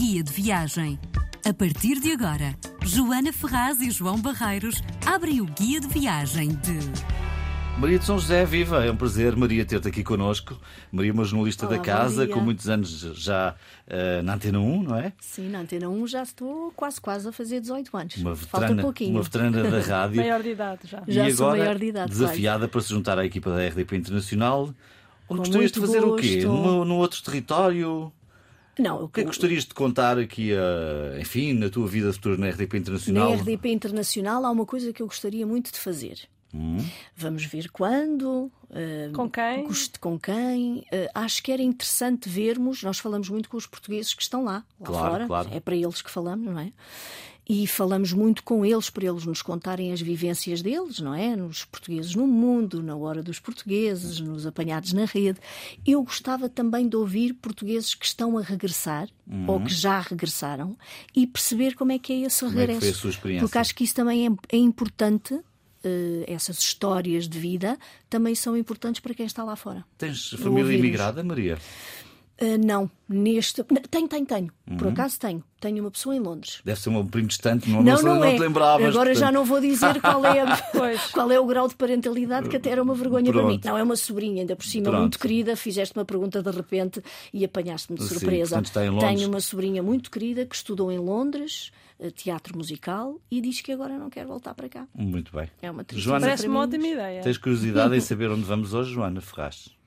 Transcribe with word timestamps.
Guia 0.00 0.22
de 0.22 0.32
Viagem. 0.32 0.98
A 1.44 1.52
partir 1.52 2.00
de 2.00 2.10
agora, 2.12 2.56
Joana 2.82 3.34
Ferraz 3.34 3.82
e 3.82 3.90
João 3.90 4.18
Barreiros 4.18 4.82
abrem 5.04 5.42
o 5.42 5.44
Guia 5.44 5.78
de 5.78 5.88
Viagem 5.88 6.48
de. 6.48 6.78
Maria 7.78 7.98
de 7.98 8.06
São 8.06 8.18
José, 8.18 8.46
viva! 8.46 8.82
É 8.82 8.90
um 8.90 8.96
prazer, 8.96 9.36
Maria, 9.36 9.62
ter-te 9.62 9.88
aqui 9.88 10.02
connosco. 10.02 10.58
Maria, 10.90 11.12
uma 11.12 11.22
jornalista 11.22 11.66
Olá, 11.66 11.76
da 11.76 11.82
casa, 11.82 12.26
com 12.26 12.40
muitos 12.40 12.66
anos 12.66 12.88
já 13.14 13.54
eh, 13.86 14.22
na 14.22 14.36
Antena 14.36 14.58
1, 14.58 14.82
não 14.84 14.96
é? 14.96 15.12
Sim, 15.20 15.50
na 15.50 15.60
Antena 15.60 15.90
1 15.90 16.06
já 16.06 16.22
estou 16.22 16.72
quase, 16.74 16.98
quase 16.98 17.28
a 17.28 17.32
fazer 17.32 17.60
18 17.60 17.94
anos. 17.94 18.16
Uma 18.16 18.34
Falta 18.34 18.68
veterana, 18.68 18.82
pouquinho. 18.82 19.10
uma 19.10 19.22
veterana 19.22 19.62
da 19.70 19.80
rádio. 19.84 20.16
Maior 20.16 20.42
de 20.42 20.48
idade 20.48 20.80
já. 20.84 21.02
Já 21.06 21.28
e 21.28 21.34
sou 21.34 21.48
agora, 21.48 21.62
maior 21.62 21.78
de 21.78 21.84
idade, 21.84 22.10
desafiada 22.10 22.66
para 22.66 22.80
se 22.80 22.88
juntar 22.88 23.18
à 23.18 23.26
equipa 23.26 23.50
da 23.50 23.68
RDP 23.68 23.96
Internacional. 23.98 24.74
Onde 25.28 25.40
gostarias 25.40 25.72
de 25.72 25.80
fazer 25.80 26.02
o 26.02 26.16
quê? 26.16 26.36
gosto. 26.36 26.48
Num, 26.48 26.84
num 26.86 26.96
outro 26.96 27.22
território? 27.22 28.10
Não, 28.80 29.04
O 29.04 29.08
que 29.08 29.20
é 29.20 29.22
que 29.22 29.26
gostarias 29.28 29.64
de 29.64 29.74
contar 29.74 30.18
aqui, 30.18 30.50
enfim, 31.20 31.52
na 31.52 31.68
tua 31.68 31.86
vida 31.86 32.12
futura 32.12 32.36
na 32.36 32.48
RDP 32.48 32.78
Internacional? 32.78 33.30
Na 33.30 33.36
RDP 33.36 33.70
Internacional 33.70 34.44
há 34.44 34.50
uma 34.50 34.66
coisa 34.66 34.92
que 34.92 35.02
eu 35.02 35.06
gostaria 35.06 35.46
muito 35.46 35.72
de 35.72 35.78
fazer. 35.78 36.18
Hum? 36.52 36.78
Vamos 37.16 37.44
ver 37.44 37.70
quando. 37.70 38.50
eh, 38.70 39.08
Com 39.14 39.30
quem? 39.30 39.68
com 40.00 40.18
quem? 40.18 40.84
Eh, 40.90 41.08
acho 41.14 41.40
que 41.44 41.52
era 41.52 41.62
interessante 41.62 42.28
vermos. 42.28 42.82
Nós 42.82 42.98
falamos 42.98 43.28
muito 43.28 43.48
com 43.48 43.56
os 43.56 43.66
portugueses 43.68 44.12
que 44.14 44.22
estão 44.22 44.42
lá, 44.42 44.64
lá 44.80 44.86
Claro, 44.86 45.10
fora. 45.10 45.26
claro. 45.28 45.48
É 45.52 45.60
para 45.60 45.76
eles 45.76 46.02
que 46.02 46.10
falamos, 46.10 46.44
não 46.52 46.58
é? 46.58 46.72
E 47.52 47.66
falamos 47.66 48.12
muito 48.12 48.44
com 48.44 48.64
eles 48.64 48.88
para 48.90 49.06
eles 49.06 49.26
nos 49.26 49.42
contarem 49.42 49.92
as 49.92 50.00
vivências 50.00 50.62
deles, 50.62 51.00
não 51.00 51.12
é? 51.12 51.34
Nos 51.34 51.64
portugueses 51.64 52.14
no 52.14 52.24
mundo, 52.24 52.80
na 52.80 52.94
hora 52.94 53.24
dos 53.24 53.40
portugueses, 53.40 54.20
nos 54.20 54.46
apanhados 54.46 54.92
na 54.92 55.04
rede. 55.04 55.40
Eu 55.84 56.00
gostava 56.04 56.48
também 56.48 56.88
de 56.88 56.94
ouvir 56.94 57.32
portugueses 57.34 57.92
que 57.94 58.06
estão 58.06 58.38
a 58.38 58.40
regressar 58.42 59.08
ou 59.48 59.60
que 59.60 59.72
já 59.74 59.98
regressaram 59.98 60.76
e 61.16 61.26
perceber 61.26 61.74
como 61.74 61.90
é 61.90 61.98
que 61.98 62.12
é 62.12 62.16
esse 62.26 62.44
Uhum. 62.44 62.50
é 62.50 62.52
que 62.52 62.58
regresso. 62.60 62.80
foi 62.82 62.88
a 62.90 62.94
sua 62.94 63.10
experiência? 63.10 63.46
Porque 63.48 63.58
acho 63.58 63.74
que 63.74 63.82
isso 63.82 63.94
também 63.96 64.28
é, 64.28 64.30
é 64.56 64.56
importante. 64.58 65.40
eh, 65.82 66.24
essas 66.28 66.58
histórias 66.58 67.26
de 67.26 67.38
vida 67.38 67.78
também 68.10 68.34
são 68.34 68.54
importantes 68.54 69.00
para 69.00 69.14
quem 69.14 69.24
está 69.24 69.42
lá 69.42 69.56
fora. 69.56 69.82
Tens 69.96 70.28
família 70.38 70.76
imigrada, 70.76 71.24
Maria? 71.24 71.58
Ah, 72.42 72.56
não, 72.58 72.90
neste. 73.06 73.62
Tenho, 73.90 74.08
tenho, 74.08 74.24
tenho. 74.26 74.50
Por 74.78 74.86
Uhum. 74.86 74.92
acaso 74.92 75.18
tenho. 75.20 75.44
Tenho 75.60 75.82
uma 75.84 75.90
pessoa 75.90 76.16
em 76.16 76.20
Londres. 76.20 76.62
Deve 76.64 76.80
ser 76.80 76.88
um 76.88 77.06
primo 77.06 77.28
distante, 77.28 77.68
não, 77.68 77.82
Não, 77.82 77.96
não, 77.96 78.02
não, 78.02 78.14
não 78.16 78.24
é. 78.24 78.34
te 78.34 78.40
lembravas. 78.40 78.88
Agora 78.88 79.12
já 79.12 79.26
portanto- 79.26 79.34
não 79.34 79.44
vou 79.44 79.60
dizer 79.60 80.00
qual 80.00 80.24
é, 80.24 80.40
a- 80.40 80.56
qual 81.12 81.30
é 81.30 81.38
o 81.38 81.44
grau 81.44 81.68
de 81.68 81.74
parentalidade, 81.74 82.48
que 82.48 82.56
até 82.56 82.70
era 82.70 82.82
uma 82.82 82.94
vergonha 82.94 83.30
para 83.30 83.42
mim. 83.42 83.58
Pronto. 83.58 83.64
Não, 83.68 83.76
é 83.76 83.82
uma 83.82 83.94
sobrinha, 83.96 84.40
ainda 84.40 84.56
por 84.56 84.64
cima, 84.64 84.84
Pronto. 84.84 85.00
muito 85.00 85.18
querida. 85.18 85.54
Fizeste 85.54 85.94
uma 85.98 86.04
pergunta 86.06 86.42
de 86.42 86.50
repente 86.50 87.02
e 87.30 87.44
apanhaste-me 87.44 87.98
de 87.98 88.04
Sim, 88.04 88.14
surpresa. 88.14 88.48
portanto 88.54 88.66
está 88.66 88.86
em 88.86 88.88
Londres. 88.88 89.08
Tenho 89.16 89.28
uma 89.28 89.40
sobrinha 89.40 89.82
muito 89.82 90.10
querida 90.10 90.46
que 90.46 90.54
estudou 90.56 90.90
em 90.90 90.98
Londres, 90.98 91.70
eh, 91.98 92.10
teatro 92.10 92.56
musical, 92.56 93.20
e 93.30 93.42
diz 93.42 93.60
que 93.60 93.70
agora 93.72 93.98
não 93.98 94.08
quer 94.08 94.24
voltar 94.24 94.54
para 94.54 94.68
cá. 94.70 94.86
Muito 94.94 95.30
bem. 95.36 95.50
É 95.60 95.70
uma 95.70 95.84
tristeza. 95.84 96.08
Joana, 96.08 96.26
Parece-me 96.26 96.54
uma 96.54 96.60
ótima 96.60 96.86
ideia. 96.86 97.20
tens 97.20 97.36
curiosidade 97.36 97.94
em 97.94 98.00
saber 98.00 98.30
onde 98.30 98.44
vamos 98.44 98.72
hoje, 98.72 98.94
Joana 98.94 99.20
Ferraz? 99.20 99.78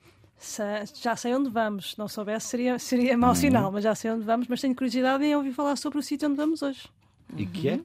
Já 1.01 1.15
sei 1.15 1.33
onde 1.35 1.49
vamos. 1.49 1.91
Se 1.91 1.99
não 1.99 2.07
soubesse, 2.07 2.47
seria, 2.47 2.77
seria 2.79 3.13
Uhum. 3.13 3.19
mau 3.19 3.35
sinal, 3.35 3.71
mas 3.71 3.83
já 3.83 3.95
sei 3.95 4.11
onde 4.11 4.23
vamos. 4.25 4.47
Mas 4.47 4.61
tenho 4.61 4.75
curiosidade 4.75 5.23
em 5.23 5.35
ouvir 5.35 5.53
falar 5.53 5.75
sobre 5.77 5.99
o 5.99 6.01
sítio 6.03 6.27
onde 6.27 6.37
vamos 6.37 6.61
hoje. 6.61 6.87
E 7.35 7.45
que 7.45 7.69
é? 7.69 7.79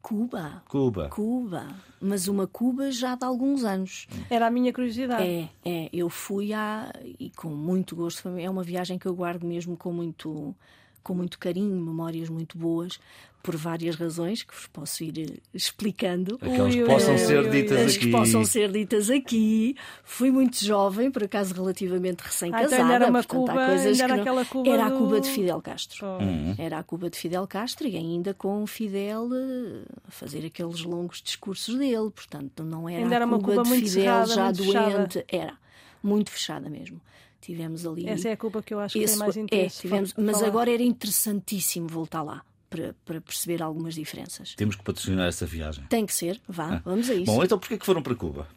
Cuba. 0.00 0.62
Cuba. 0.68 1.08
Cuba. 1.08 1.66
Mas 2.00 2.28
uma 2.28 2.46
Cuba 2.46 2.92
já 2.92 3.16
de 3.16 3.24
alguns 3.24 3.64
anos. 3.64 4.06
Era 4.30 4.46
a 4.46 4.50
minha 4.50 4.72
curiosidade. 4.72 5.24
É, 5.24 5.48
é. 5.64 5.90
Eu 5.92 6.08
fui 6.08 6.52
há. 6.52 6.92
e 7.18 7.30
com 7.30 7.48
muito 7.48 7.96
gosto. 7.96 8.28
É 8.38 8.48
uma 8.48 8.62
viagem 8.62 8.98
que 8.98 9.06
eu 9.06 9.14
guardo 9.14 9.44
mesmo 9.44 9.76
com 9.76 9.92
muito, 9.92 10.54
com 11.02 11.12
muito 11.14 11.38
carinho, 11.40 11.74
memórias 11.80 12.28
muito 12.28 12.56
boas, 12.56 13.00
por 13.46 13.56
várias 13.56 13.94
razões 13.94 14.42
que 14.42 14.52
vos 14.52 14.66
posso 14.66 15.04
ir 15.04 15.18
eh, 15.32 15.40
explicando. 15.54 16.36
Aquelas 16.42 16.74
que 16.74 16.84
possam 16.84 17.16
ser 17.16 17.48
ditas 17.50 17.78
As 17.80 17.90
aqui. 17.96 17.98
que 18.04 18.10
possam 18.10 18.44
ser 18.44 18.72
ditas 18.72 19.08
aqui. 19.08 19.76
Fui 20.02 20.30
muito 20.32 20.62
jovem, 20.64 21.10
por 21.12 21.22
acaso 21.22 21.54
relativamente 21.54 22.22
Ah, 22.22 22.26
recém-casada. 22.26 22.74
então 22.74 22.90
era 22.92 23.06
uma 23.06 23.22
portanto, 23.22 23.46
Cuba, 23.52 23.66
coisas 23.66 24.00
era 24.00 24.14
não- 24.14 24.20
aquela 24.20 24.44
Cuba 24.44 24.68
Era 24.68 24.86
a 24.86 24.88
do- 24.90 24.98
Cuba 24.98 25.20
de 25.20 25.30
Fidel 25.30 25.62
Castro. 25.62 25.98
Pô. 26.00 26.24
Uhum. 26.24 26.54
Era 26.58 26.78
a 26.78 26.82
Cuba 26.82 27.08
de 27.08 27.16
Fidel 27.16 27.46
Castro 27.46 27.86
e 27.86 27.96
ainda 27.96 28.34
com 28.34 28.66
Fidel 28.66 29.28
eh, 29.32 29.82
a 30.08 30.10
fazer 30.10 30.44
aqueles 30.44 30.82
longos 30.82 31.22
discursos 31.22 31.76
dele. 31.76 32.10
Portanto, 32.10 32.64
não 32.64 32.88
era 32.88 32.98
Ainda 33.04 33.14
a 33.14 33.16
era 33.16 33.26
uma 33.26 33.38
Cuba, 33.38 33.50
Cuba 33.52 33.62
de 33.62 33.68
muito 33.68 33.88
Fidel 33.88 34.02
cerrada, 34.02 34.34
já 34.34 34.44
muito 34.46 34.64
fechada. 34.64 34.90
doente. 34.98 35.24
Era 35.28 35.54
muito 36.02 36.30
fechada 36.32 36.68
mesmo. 36.68 37.00
Tivemos 37.40 37.86
ali. 37.86 38.08
Essa 38.08 38.30
é 38.30 38.32
a 38.32 38.36
Cuba 38.36 38.60
que 38.60 38.74
eu 38.74 38.80
acho 38.80 38.94
que 38.94 39.04
esse- 39.04 39.12
tem 39.14 39.20
mais 39.20 39.36
é, 39.36 39.40
interesse. 39.40 39.80
tivemos, 39.82 40.12
mas 40.18 40.36
falar. 40.36 40.48
agora 40.48 40.72
era 40.72 40.82
interessantíssimo 40.82 41.86
voltar 41.86 42.22
lá 42.22 42.42
para, 42.68 42.94
para 43.04 43.20
perceber 43.20 43.62
algumas 43.62 43.94
diferenças. 43.94 44.54
Temos 44.54 44.76
que 44.76 44.82
patrocinar 44.82 45.28
essa 45.28 45.46
viagem. 45.46 45.84
Tem 45.88 46.04
que 46.06 46.12
ser, 46.12 46.40
vá, 46.48 46.80
vamos 46.84 47.08
a 47.10 47.14
isso. 47.14 47.26
Bom, 47.26 47.42
então 47.42 47.58
porquê 47.58 47.78
que 47.78 47.86
foram 47.86 48.02
para 48.02 48.14
Cuba? 48.14 48.48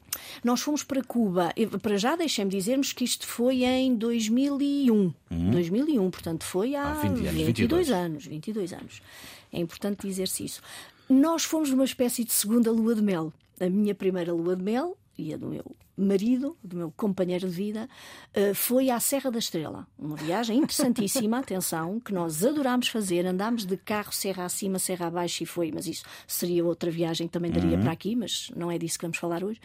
Nós 0.44 0.62
fomos 0.62 0.84
para 0.84 1.04
Cuba, 1.04 1.54
para 1.82 1.98
já 1.98 2.16
deixem-me 2.16 2.52
dizermos 2.52 2.92
que 2.94 3.04
isto 3.04 3.26
foi 3.26 3.64
em 3.64 3.96
2001. 3.96 5.14
2001, 5.52 6.12
portanto 6.12 6.44
foi 6.44 6.76
há 6.76 6.92
Há 6.92 6.94
20 6.96 7.06
anos, 7.06 7.20
22 7.20 7.46
22. 7.46 7.92
anos. 7.92 8.26
22 8.26 8.74
anos. 8.74 9.02
É 9.52 9.60
importante 9.60 10.08
dizer-se 10.08 10.46
isso. 10.46 10.62
Nós 11.08 11.44
fomos 11.44 11.70
numa 11.72 11.86
espécie 11.86 12.24
de 12.24 12.32
segunda 12.32 12.72
lua 12.72 12.96
de 12.96 13.02
mel. 13.02 13.34
A 13.60 13.70
minha 13.70 13.96
primeira 13.96 14.34
lua 14.34 14.56
de 14.56 14.64
mel 14.64 14.98
e 15.18 15.34
a 15.34 15.38
do 15.38 15.48
meu 15.48 15.76
marido, 16.06 16.58
do 16.64 16.78
meu 16.78 16.92
companheiro 16.96 17.48
de 17.48 17.54
vida, 17.54 17.90
eh, 18.34 18.54
foi 18.54 18.90
à 18.90 19.00
Serra 19.00 19.32
da 19.32 19.40
Estrela. 19.40 19.88
Uma 19.98 20.16
viagem 20.16 20.58
interessantíssima, 20.58 21.40
atenção, 21.40 22.00
que 22.00 22.14
nós 22.14 22.44
adorámos 22.44 22.88
fazer. 22.88 23.26
Andámos 23.26 23.66
de 23.66 23.78
carro 23.78 24.12
serra 24.12 24.46
acima, 24.46 24.80
serra 24.80 25.08
abaixo 25.08 25.44
e 25.44 25.46
foi, 25.46 25.72
mas 25.72 25.88
isso 25.88 26.04
seria 26.28 26.66
outra 26.66 26.90
viagem 26.90 27.28
que 27.28 27.34
também 27.34 27.52
daria 27.52 27.78
para 27.78 27.92
aqui, 27.92 28.16
mas 28.16 28.52
não 28.56 28.72
é 28.72 28.78
disso 28.78 28.98
que 28.98 29.06
vamos 29.06 29.18
falar 29.18 29.44
hoje. 29.44 29.60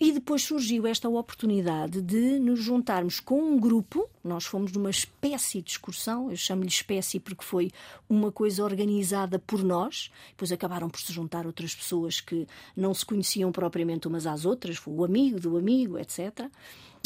E 0.00 0.12
depois 0.12 0.42
surgiu 0.42 0.86
esta 0.86 1.08
oportunidade 1.08 2.00
de 2.00 2.38
nos 2.38 2.60
juntarmos 2.62 3.18
com 3.18 3.40
um 3.42 3.58
grupo. 3.58 4.08
Nós 4.22 4.44
fomos 4.44 4.70
numa 4.70 4.90
espécie 4.90 5.60
de 5.60 5.72
excursão, 5.72 6.30
eu 6.30 6.36
chamo-lhe 6.36 6.68
espécie 6.68 7.18
porque 7.18 7.42
foi 7.44 7.72
uma 8.08 8.30
coisa 8.30 8.62
organizada 8.62 9.40
por 9.40 9.64
nós. 9.64 10.10
Depois 10.30 10.52
acabaram 10.52 10.88
por 10.88 11.00
se 11.00 11.12
juntar 11.12 11.46
outras 11.46 11.74
pessoas 11.74 12.20
que 12.20 12.46
não 12.76 12.94
se 12.94 13.04
conheciam 13.04 13.50
propriamente 13.50 14.06
umas 14.06 14.24
às 14.24 14.44
outras, 14.44 14.76
foi 14.76 14.94
o 14.94 15.04
amigo 15.04 15.40
do 15.40 15.56
amigo, 15.56 15.98
etc. 15.98 16.46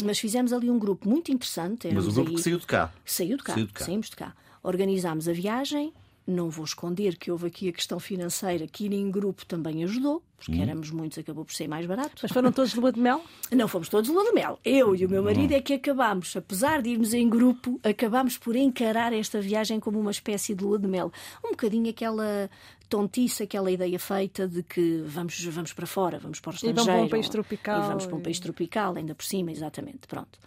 Mas 0.03 0.19
fizemos 0.19 0.53
ali 0.53 0.69
um 0.69 0.77
grupo 0.77 1.09
muito 1.09 1.31
interessante. 1.31 1.89
Mas 1.91 2.07
o 2.07 2.11
grupo 2.11 2.29
aí- 2.29 2.35
que 2.35 2.41
saiu 2.43 2.59
de 2.59 2.67
cá. 2.67 2.93
Saiu 3.03 3.37
de 3.37 3.43
cá, 3.43 3.53
Saiu 3.53 3.65
de 3.67 3.73
cá. 3.73 3.85
saímos 3.85 4.09
de 4.11 4.15
cá. 4.15 4.35
Organizámos 4.61 5.27
a 5.27 5.33
viagem. 5.33 5.91
Não 6.25 6.49
vou 6.49 6.63
esconder 6.63 7.17
que 7.17 7.29
houve 7.29 7.47
aqui 7.47 7.67
a 7.67 7.73
questão 7.73 7.99
financeira 7.99 8.65
que 8.65 8.85
ir 8.85 8.93
em 8.93 9.11
grupo 9.11 9.45
também 9.45 9.83
ajudou, 9.83 10.23
porque 10.37 10.57
éramos 10.61 10.89
muitos, 10.89 11.17
acabou 11.17 11.43
por 11.43 11.53
ser 11.53 11.67
mais 11.67 11.85
barato. 11.85 12.13
Mas 12.23 12.31
foram 12.31 12.49
todos 12.49 12.71
de 12.71 12.79
lua 12.79 12.93
de 12.93 12.99
mel? 12.99 13.21
Não 13.51 13.67
fomos 13.67 13.89
todos 13.89 14.09
lua 14.09 14.23
de 14.23 14.31
mel. 14.31 14.57
Eu 14.63 14.95
e 14.95 15.05
o 15.05 15.09
meu 15.09 15.21
marido 15.21 15.51
é 15.51 15.59
que 15.59 15.73
acabámos, 15.73 16.33
apesar 16.37 16.81
de 16.81 16.91
irmos 16.91 17.13
em 17.13 17.29
grupo, 17.29 17.77
acabámos 17.83 18.37
por 18.37 18.55
encarar 18.55 19.11
esta 19.11 19.41
viagem 19.41 19.81
como 19.81 19.99
uma 19.99 20.11
espécie 20.11 20.55
de 20.55 20.63
lua 20.63 20.79
de 20.79 20.87
mel. 20.87 21.11
Um 21.43 21.49
bocadinho 21.51 21.89
aquela 21.89 22.49
tontice, 22.87 23.43
aquela 23.43 23.69
ideia 23.69 23.99
feita 23.99 24.47
de 24.47 24.63
que 24.63 25.03
vamos, 25.05 25.43
vamos 25.45 25.73
para 25.73 25.85
fora, 25.85 26.19
vamos 26.19 26.39
para 26.39 26.51
o 26.51 26.55
E 26.55 26.59
vão 26.59 26.69
estrangeiro. 26.69 26.97
para 26.99 27.05
um 27.05 27.09
país 27.09 27.27
tropical 27.27 27.83
E 27.83 27.87
vamos 27.87 28.05
para 28.05 28.15
um 28.15 28.19
e- 28.19 28.23
país 28.23 28.39
tropical, 28.39 28.95
ainda 28.95 29.13
por 29.13 29.25
cima, 29.25 29.51
exatamente. 29.51 30.07
Pronto. 30.07 30.39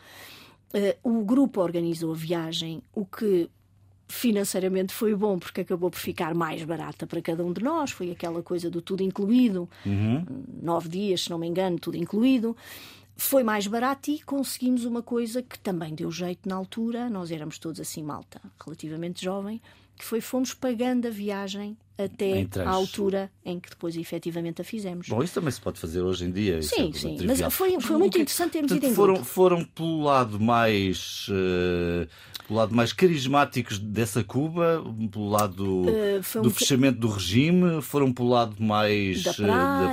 Eh, 0.73 0.97
o 1.03 1.23
grupo 1.25 1.61
organizou 1.61 2.13
a 2.13 2.17
viagem, 2.17 2.83
o 2.95 3.05
que 3.05 3.49
financeiramente 4.09 4.93
foi 4.93 5.15
bom 5.15 5.39
porque 5.39 5.63
acabou 5.63 5.91
por 5.91 5.99
ficar 5.99 6.35
mais 6.35 6.63
barata 6.65 7.07
para 7.07 7.21
cada 7.21 7.45
um 7.45 7.53
de 7.53 7.63
nós. 7.63 7.91
Foi 7.91 8.11
aquela 8.11 8.43
coisa 8.43 8.71
do 8.71 8.81
tudo 8.81 9.03
incluído, 9.03 9.69
nove 10.63 10.89
dias, 10.89 11.23
se 11.23 11.31
não 11.31 11.39
me 11.39 11.47
engano, 11.47 11.79
tudo 11.79 11.97
incluído. 11.97 12.57
Foi 13.17 13.43
mais 13.43 13.67
barato 13.67 14.11
e 14.11 14.21
conseguimos 14.21 14.85
uma 14.85 15.03
coisa 15.03 15.43
que 15.43 15.59
também 15.59 15.95
deu 15.95 16.11
jeito 16.11 16.49
na 16.49 16.55
altura. 16.55 17.09
Nós 17.09 17.31
éramos 17.31 17.59
todos 17.59 17.81
assim, 17.81 18.03
malta, 18.03 18.41
relativamente 18.63 19.25
jovem, 19.25 19.61
que 19.97 20.05
foi 20.05 20.21
fomos 20.21 20.53
pagando 20.53 21.09
a 21.09 21.11
viagem 21.11 21.77
até 21.99 22.47
à 22.65 22.71
altura 22.71 23.31
em 23.45 23.59
que 23.59 23.71
depois 23.71 23.97
efetivamente 23.97 24.61
a 24.61 24.65
fizemos. 24.65 25.09
Bom, 25.09 25.23
isso 25.23 25.35
também 25.35 25.51
se 25.51 25.61
pode 25.61 25.79
fazer 25.81 26.01
hoje 26.03 26.25
em 26.25 26.31
dia. 26.31 26.63
Sim, 26.63 26.91
é 26.95 26.99
sim, 26.99 27.17
mas 27.27 27.41
foi- 27.55 27.81
foi 27.81 27.97
o 27.97 27.99
muito 27.99 28.19
é- 28.19 28.21
interessante 28.23 28.53
termos 28.53 28.71
portanto, 28.71 28.85
ido 28.85 28.93
em 28.93 28.95
foram, 28.95 29.15
grupo. 29.15 29.29
foram 29.29 29.65
pelo 29.65 30.03
lado 30.03 30.39
mais 30.41 31.27
eh, 31.31 32.07
pelo 32.47 32.59
lado 32.59 32.75
mais 32.75 32.93
carismáticos 32.93 33.79
dessa 33.79 34.23
Cuba, 34.23 34.85
pelo 35.11 35.29
lado 35.29 35.85
Eh, 35.89 36.21
foi 36.23 36.41
um 36.41 36.45
do 36.45 36.51
fechamento 36.51 36.99
do 37.01 37.09
regime, 37.09 37.81
foram 37.83 38.13
pelo 38.13 38.29
lado 38.29 38.57
mais 38.63 39.23
da 39.25 39.31
eh, 39.31 39.35
praia, 39.35 39.87
da 39.87 39.93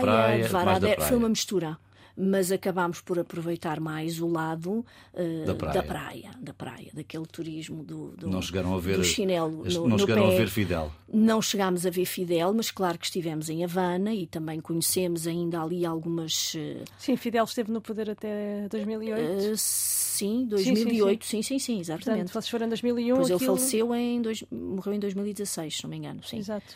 praia, 0.50 0.50
mais 0.66 0.80
da 0.80 0.90
praia. 0.96 1.08
foi 1.10 1.18
uma 1.18 1.30
mistura. 1.30 1.78
Mas 2.16 2.52
acabámos 2.52 3.02
por 3.02 3.18
aproveitar 3.18 3.80
mais 3.80 4.20
o 4.22 4.28
lado 4.28 4.86
eh, 5.16 5.46
Da 5.46 5.56
praia. 5.56 5.74
da 5.74 5.84
praia, 5.84 6.32
da 6.40 6.54
praia, 6.54 6.92
daquele 6.94 7.26
turismo 7.26 7.84
do, 7.84 8.10
do, 8.16 8.30
Não 8.30 8.40
chegaram 8.40 8.76
a 8.76 8.80
ver 8.80 8.98
do 8.98 9.04
chinelo 9.04 9.64
no, 9.64 9.72
não 9.82 9.88
no 9.88 10.00
chegaram 10.00 10.30
pé. 10.30 10.36
a 10.36 10.38
ver 10.38 10.48
Fidel. 10.50 10.92
Não 11.12 11.42
chegámos 11.42 11.86
a 11.88 11.90
ver 11.90 12.06
Fidel, 12.06 12.54
mas 12.54 12.70
claro 12.70 13.00
que 13.00 13.06
estivemos 13.06 13.50
em 13.50 13.64
Havana 13.64 14.14
e 14.14 14.28
também 14.28 14.62
conhecemos 14.62 15.26
ainda 15.26 15.60
ali 15.62 15.86
algumas. 15.86 16.54
eh, 16.56 16.84
Sim, 17.00 17.16
Fidel 17.16 17.46
esteve 17.46 17.72
no 17.72 17.82
poder 17.82 18.12
até 18.12 18.68
2008. 18.70 19.20
eh, 19.20 19.54
sim, 19.58 20.42
Sim, 20.42 20.46
2008, 20.46 21.26
sim, 21.26 21.42
sim, 21.42 21.58
sim, 21.58 21.80
exatamente. 21.80 22.06
Portanto, 22.26 22.34
vocês 22.34 22.50
foram 22.50 22.66
em 22.68 22.70
2001. 22.70 23.16
Pois 23.16 23.28
ele 23.28 23.36
aquilo- 23.36 23.58
faleceu 23.58 23.96
em. 23.96 24.22
Dois, 24.22 24.44
morreu 24.52 24.94
em 24.94 25.00
2016, 25.00 25.78
se 25.78 25.84
não 25.84 25.90
me 25.90 25.98
engano, 25.98 26.24
sim. 26.24 26.38
Exato. 26.38 26.76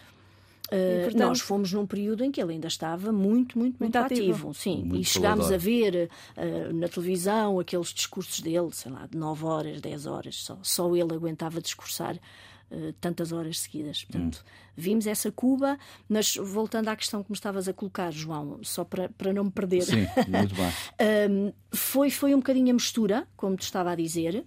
Uh, 0.68 1.04
portanto- 1.04 1.28
Nós 1.30 1.40
fomos 1.40 1.72
num 1.72 1.86
período 1.88 2.24
em 2.24 2.32
que 2.32 2.42
ele 2.42 2.54
ainda 2.54 2.68
estava 2.68 3.12
muito, 3.12 3.58
muito, 3.58 3.78
muito, 3.80 3.80
Muito 3.80 3.96
ativo. 3.98 4.32
ativo. 4.32 4.54
Sim, 4.54 4.84
Muito 4.84 4.98
e 5.02 5.04
chegámos 5.06 5.52
a 5.52 5.58
ver 5.58 6.10
uh, 6.36 6.74
na 6.74 6.88
televisão 6.90 7.60
aqueles 7.60 7.88
discursos 7.94 8.42
dele, 8.42 8.70
sei 8.74 8.92
lá, 8.92 9.08
de 9.10 9.18
9 9.18 9.46
horas, 9.46 9.80
10 9.82 10.06
horas, 10.06 10.36
só, 10.36 10.58
só 10.62 10.94
ele 10.96 11.14
aguentava 11.14 11.62
discursar 11.62 12.16
uh, 12.16 12.94
tantas 13.00 13.32
horas 13.32 13.60
seguidas. 13.60 14.04
Portanto, 14.04 14.44
vimos 14.76 15.08
essa 15.08 15.32
Cuba, 15.32 15.78
mas 16.10 16.36
voltando 16.36 16.90
à 16.90 16.96
questão 16.98 17.24
que 17.24 17.32
me 17.32 17.36
estavas 17.36 17.68
a 17.70 17.74
colocar, 17.74 18.12
João, 18.12 18.60
só 18.64 18.84
para, 18.84 19.08
para 19.10 19.32
não 19.32 19.46
me 19.46 19.52
perder. 19.52 19.84
Sim, 19.84 20.06
muito 20.28 20.54
bem. 20.56 21.54
Foi, 21.72 22.10
foi 22.10 22.34
um 22.34 22.40
bocadinho 22.40 22.72
a 22.72 22.74
mistura, 22.74 23.28
como 23.36 23.56
te 23.56 23.64
estava 23.64 23.92
a 23.92 23.96
dizer. 23.96 24.44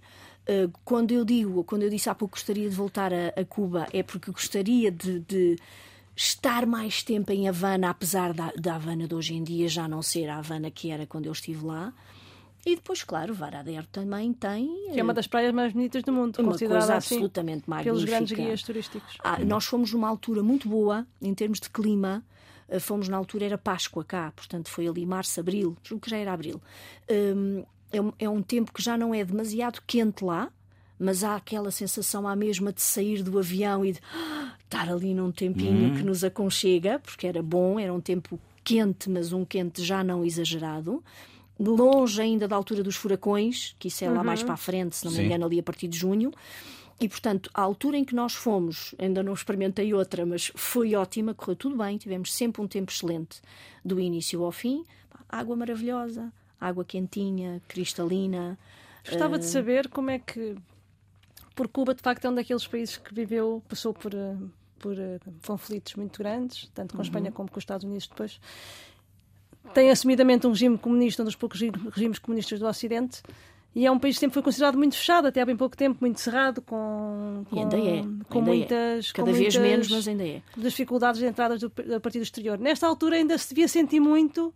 Uh, 0.47 0.71
quando 0.83 1.11
eu 1.11 1.23
digo, 1.23 1.63
quando 1.63 1.83
eu 1.83 1.89
disse 1.89 2.09
há 2.09 2.15
pouco 2.15 2.33
que 2.35 2.39
gostaria 2.39 2.69
de 2.69 2.75
voltar 2.75 3.13
a, 3.13 3.27
a 3.39 3.45
Cuba, 3.45 3.87
é 3.93 4.01
porque 4.03 4.31
gostaria 4.31 4.91
de, 4.91 5.19
de 5.19 5.55
estar 6.15 6.65
mais 6.65 7.03
tempo 7.03 7.31
em 7.31 7.47
Havana, 7.47 7.89
apesar 7.89 8.33
da, 8.33 8.51
da 8.55 8.75
Havana 8.75 9.07
de 9.07 9.15
hoje 9.15 9.33
em 9.33 9.43
dia 9.43 9.67
já 9.67 9.87
não 9.87 10.01
ser 10.01 10.29
a 10.29 10.37
Havana 10.37 10.69
que 10.69 10.91
era 10.91 11.05
quando 11.05 11.25
eu 11.25 11.31
estive 11.31 11.65
lá. 11.65 11.93
E 12.65 12.75
depois, 12.75 13.03
claro, 13.03 13.33
Varadero 13.33 13.87
também 13.91 14.31
tem 14.33 14.91
Que 14.93 14.99
é 14.99 15.03
uma 15.03 15.13
das 15.13 15.25
praias 15.25 15.51
mais 15.51 15.73
bonitas 15.73 16.03
do 16.03 16.13
mundo, 16.13 16.37
uma 16.39 16.51
considerada 16.51 16.85
coisa 16.85 16.97
assim 16.97 17.15
absolutamente 17.15 17.67
magnífica. 17.67 17.93
pelos 17.95 18.03
grandes 18.03 18.31
guias 18.37 18.61
turísticos. 18.61 19.17
Ah, 19.23 19.39
nós 19.39 19.65
fomos 19.65 19.91
numa 19.93 20.07
altura 20.07 20.43
muito 20.43 20.69
boa 20.69 21.07
em 21.21 21.33
termos 21.33 21.59
de 21.59 21.69
clima. 21.69 22.23
Uh, 22.69 22.79
Fomos 22.79 23.09
na 23.09 23.17
altura, 23.17 23.45
era 23.45 23.57
Páscoa 23.57 24.03
cá, 24.05 24.31
portanto 24.33 24.69
foi 24.69 24.87
ali 24.87 25.05
março, 25.05 25.37
abril, 25.39 25.75
julgo 25.83 26.05
que 26.05 26.09
já 26.09 26.17
era 26.17 26.31
abril. 26.31 26.61
Um, 27.09 27.65
é, 27.91 28.25
é 28.25 28.29
um 28.29 28.41
tempo 28.41 28.71
que 28.71 28.81
já 28.81 28.97
não 28.97 29.13
é 29.13 29.25
demasiado 29.25 29.81
quente 29.85 30.23
lá, 30.23 30.49
mas 31.03 31.23
há 31.23 31.35
aquela 31.35 31.71
sensação 31.71 32.27
à 32.27 32.35
mesma 32.35 32.71
de 32.71 32.81
sair 32.81 33.23
do 33.23 33.39
avião 33.39 33.83
e 33.83 33.93
de 33.93 33.99
ah, 34.13 34.53
estar 34.63 34.87
ali 34.87 35.15
num 35.15 35.31
tempinho 35.31 35.95
que 35.95 36.03
nos 36.03 36.23
aconchega, 36.23 36.99
porque 36.99 37.25
era 37.25 37.41
bom, 37.41 37.79
era 37.79 37.91
um 37.91 37.99
tempo 37.99 38.39
quente, 38.63 39.09
mas 39.09 39.33
um 39.33 39.43
quente 39.43 39.83
já 39.83 40.03
não 40.03 40.23
exagerado. 40.23 41.03
Longe 41.59 42.21
ainda 42.21 42.47
da 42.47 42.55
altura 42.55 42.83
dos 42.83 42.95
furacões, 42.95 43.75
que 43.79 43.87
isso 43.87 44.05
é 44.05 44.09
lá 44.09 44.23
mais 44.23 44.43
para 44.43 44.53
a 44.53 44.57
frente, 44.57 44.95
se 44.95 45.05
não 45.05 45.11
me 45.11 45.17
Sim. 45.17 45.25
engano, 45.25 45.45
ali 45.45 45.59
a 45.59 45.63
partir 45.63 45.87
de 45.87 45.97
junho. 45.97 46.31
E, 46.99 47.09
portanto, 47.09 47.49
a 47.53 47.61
altura 47.61 47.97
em 47.97 48.05
que 48.05 48.13
nós 48.13 48.33
fomos, 48.33 48.93
ainda 48.99 49.23
não 49.23 49.33
experimentei 49.33 49.91
outra, 49.93 50.23
mas 50.23 50.51
foi 50.55 50.93
ótima, 50.93 51.33
correu 51.33 51.55
tudo 51.55 51.75
bem, 51.77 51.97
tivemos 51.97 52.31
sempre 52.31 52.61
um 52.61 52.67
tempo 52.67 52.91
excelente 52.91 53.41
do 53.83 53.99
início 53.99 54.43
ao 54.43 54.51
fim. 54.51 54.83
Água 55.27 55.55
maravilhosa, 55.55 56.31
água 56.59 56.85
quentinha, 56.85 57.59
cristalina. 57.67 58.57
Gostava 59.03 59.35
Eh, 59.37 59.39
de 59.39 59.45
saber 59.45 59.87
como 59.89 60.11
é 60.11 60.19
que. 60.19 60.55
Por 61.55 61.67
Cuba, 61.67 61.93
de 61.93 62.01
facto, 62.01 62.25
é 62.25 62.29
um 62.29 62.35
daqueles 62.35 62.65
países 62.65 62.97
que 62.97 63.13
viveu, 63.13 63.61
passou 63.67 63.93
por, 63.93 64.13
eh, 64.13 64.35
por 64.79 64.97
eh, 64.97 65.19
conflitos 65.45 65.95
muito 65.95 66.17
grandes, 66.19 66.69
tanto 66.73 66.93
com 66.93 66.97
a 66.97 66.99
Uhum. 67.01 67.05
Espanha 67.05 67.31
como 67.31 67.49
com 67.49 67.57
os 67.57 67.61
Estados 67.63 67.83
Unidos 67.85 68.07
depois. 68.07 68.39
Tem 69.73 69.89
assumidamente 69.91 70.47
um 70.47 70.51
regime 70.51 70.77
comunista, 70.77 71.21
um 71.21 71.25
dos 71.25 71.35
poucos 71.35 71.59
regi- 71.61 71.73
regimes 71.91 72.19
comunistas 72.19 72.59
do 72.59 72.65
Ocidente. 72.67 73.21
E 73.73 73.85
é 73.85 73.91
um 73.91 73.97
país 73.99 74.15
que 74.15 74.19
sempre 74.19 74.33
foi 74.33 74.43
considerado 74.43 74.77
muito 74.77 74.95
fechado, 74.97 75.27
até 75.27 75.39
há 75.39 75.45
bem 75.45 75.55
pouco 75.55 75.77
tempo, 75.77 75.97
muito 76.01 76.19
cerrado, 76.19 76.61
com, 76.61 77.45
ainda 77.53 77.77
é, 77.77 78.01
com 78.27 78.39
é. 78.39 78.41
muitas. 78.41 79.11
com 79.13 79.21
Cada 79.21 79.31
vez 79.31 79.55
muitas 79.55 79.61
menos, 79.61 79.87
mas 79.89 80.07
ainda 80.09 80.27
é. 80.27 80.41
dificuldades 80.57 81.21
de 81.21 81.27
entradas 81.27 81.61
do, 81.61 81.71
a 81.95 81.99
partir 82.01 82.19
do 82.19 82.23
exterior. 82.23 82.57
Nesta 82.57 82.85
altura 82.85 83.15
ainda 83.15 83.37
se 83.37 83.47
devia 83.49 83.69
sentir 83.69 84.01
muito, 84.01 84.53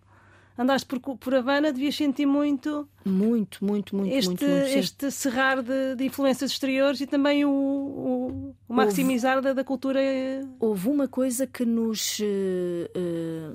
andaste 0.57 0.87
por, 0.87 0.99
por 1.17 1.33
Havana, 1.35 1.71
devias 1.73 1.95
sentir 1.95 2.25
muito 2.25 2.87
Muito, 3.05 3.63
muito, 3.63 3.95
muito, 3.95 4.13
este, 4.13 4.27
muito, 4.29 4.45
muito. 4.45 4.65
este 4.77 5.11
cerrar 5.11 5.61
de, 5.61 5.95
de 5.95 6.05
influências 6.05 6.51
exteriores 6.51 7.01
e 7.01 7.07
também 7.07 7.43
o, 7.45 7.49
o- 7.49 8.55
o 8.67 8.73
maximizar 8.73 9.41
da, 9.41 9.53
da 9.53 9.63
cultura. 9.63 9.99
Houve 10.59 10.87
uma 10.89 11.07
coisa 11.07 11.45
que 11.45 11.65
nos 11.65 12.19
eh, 12.21 12.89
eh, 12.95 13.51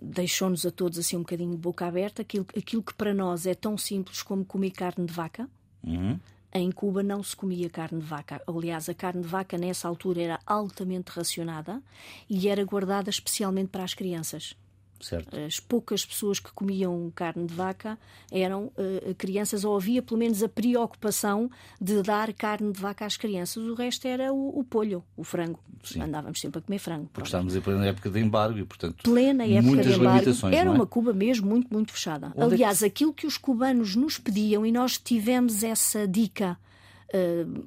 deixou-nos 0.00 0.64
a 0.66 0.70
todos 0.70 0.98
assim 0.98 1.16
um 1.16 1.20
bocadinho 1.20 1.52
de 1.52 1.56
boca 1.56 1.86
aberta, 1.86 2.22
aquilo, 2.22 2.46
aquilo 2.56 2.82
que 2.82 2.94
para 2.94 3.14
nós 3.14 3.46
é 3.46 3.54
tão 3.54 3.76
simples 3.78 4.22
como 4.22 4.44
comer 4.44 4.70
carne 4.70 5.06
de 5.06 5.12
vaca. 5.12 5.48
Uhum. 5.82 6.18
Em 6.52 6.70
Cuba 6.70 7.02
não 7.02 7.22
se 7.22 7.36
comia 7.36 7.68
carne 7.68 8.00
de 8.00 8.06
vaca. 8.06 8.40
Aliás, 8.46 8.88
a 8.88 8.94
carne 8.94 9.22
de 9.22 9.28
vaca 9.28 9.58
nessa 9.58 9.86
altura 9.88 10.22
era 10.22 10.40
altamente 10.46 11.10
racionada 11.10 11.82
e 12.30 12.48
era 12.48 12.64
guardada 12.64 13.10
especialmente 13.10 13.68
para 13.68 13.84
as 13.84 13.92
crianças. 13.94 14.56
Certo. 15.00 15.36
As 15.38 15.60
poucas 15.60 16.04
pessoas 16.04 16.38
que 16.38 16.50
comiam 16.52 17.12
carne 17.14 17.46
de 17.46 17.54
vaca 17.54 17.98
eram 18.30 18.70
eh, 18.76 19.14
crianças, 19.16 19.64
ou 19.64 19.76
havia 19.76 20.02
pelo 20.02 20.18
menos 20.18 20.42
a 20.42 20.48
preocupação 20.48 21.50
de 21.80 22.02
dar 22.02 22.32
carne 22.32 22.72
de 22.72 22.80
vaca 22.80 23.04
às 23.04 23.16
crianças. 23.16 23.62
O 23.62 23.74
resto 23.74 24.06
era 24.08 24.32
o, 24.32 24.58
o 24.58 24.64
polho, 24.64 25.04
o 25.16 25.22
frango. 25.24 25.60
Sim. 25.84 26.00
Andávamos 26.02 26.40
sempre 26.40 26.58
a 26.58 26.62
comer 26.62 26.78
frango. 26.78 27.02
Porque 27.04 27.14
pronto. 27.14 27.26
estávamos 27.26 27.56
em 27.56 27.60
plena 27.60 27.86
época 27.86 28.10
de 28.10 28.20
embargo 28.20 28.58
e, 28.58 28.64
portanto, 28.64 29.02
Plena 29.02 29.44
época 29.44 29.62
muitas 29.62 29.86
de 29.86 29.92
embargo. 30.00 30.18
limitações. 30.20 30.54
Era 30.56 30.70
é? 30.70 30.72
uma 30.72 30.86
Cuba 30.86 31.12
mesmo 31.12 31.48
muito, 31.48 31.72
muito 31.72 31.92
fechada. 31.92 32.32
Onde 32.34 32.38
é 32.38 32.48
que- 32.48 32.54
Aliás, 32.54 32.82
aquilo 32.82 33.12
que 33.12 33.26
os 33.26 33.36
cubanos 33.38 33.94
nos 33.94 34.18
pediam, 34.18 34.64
e 34.66 34.72
nós 34.72 34.98
tivemos 34.98 35.62
essa 35.62 36.06
dica, 36.08 36.58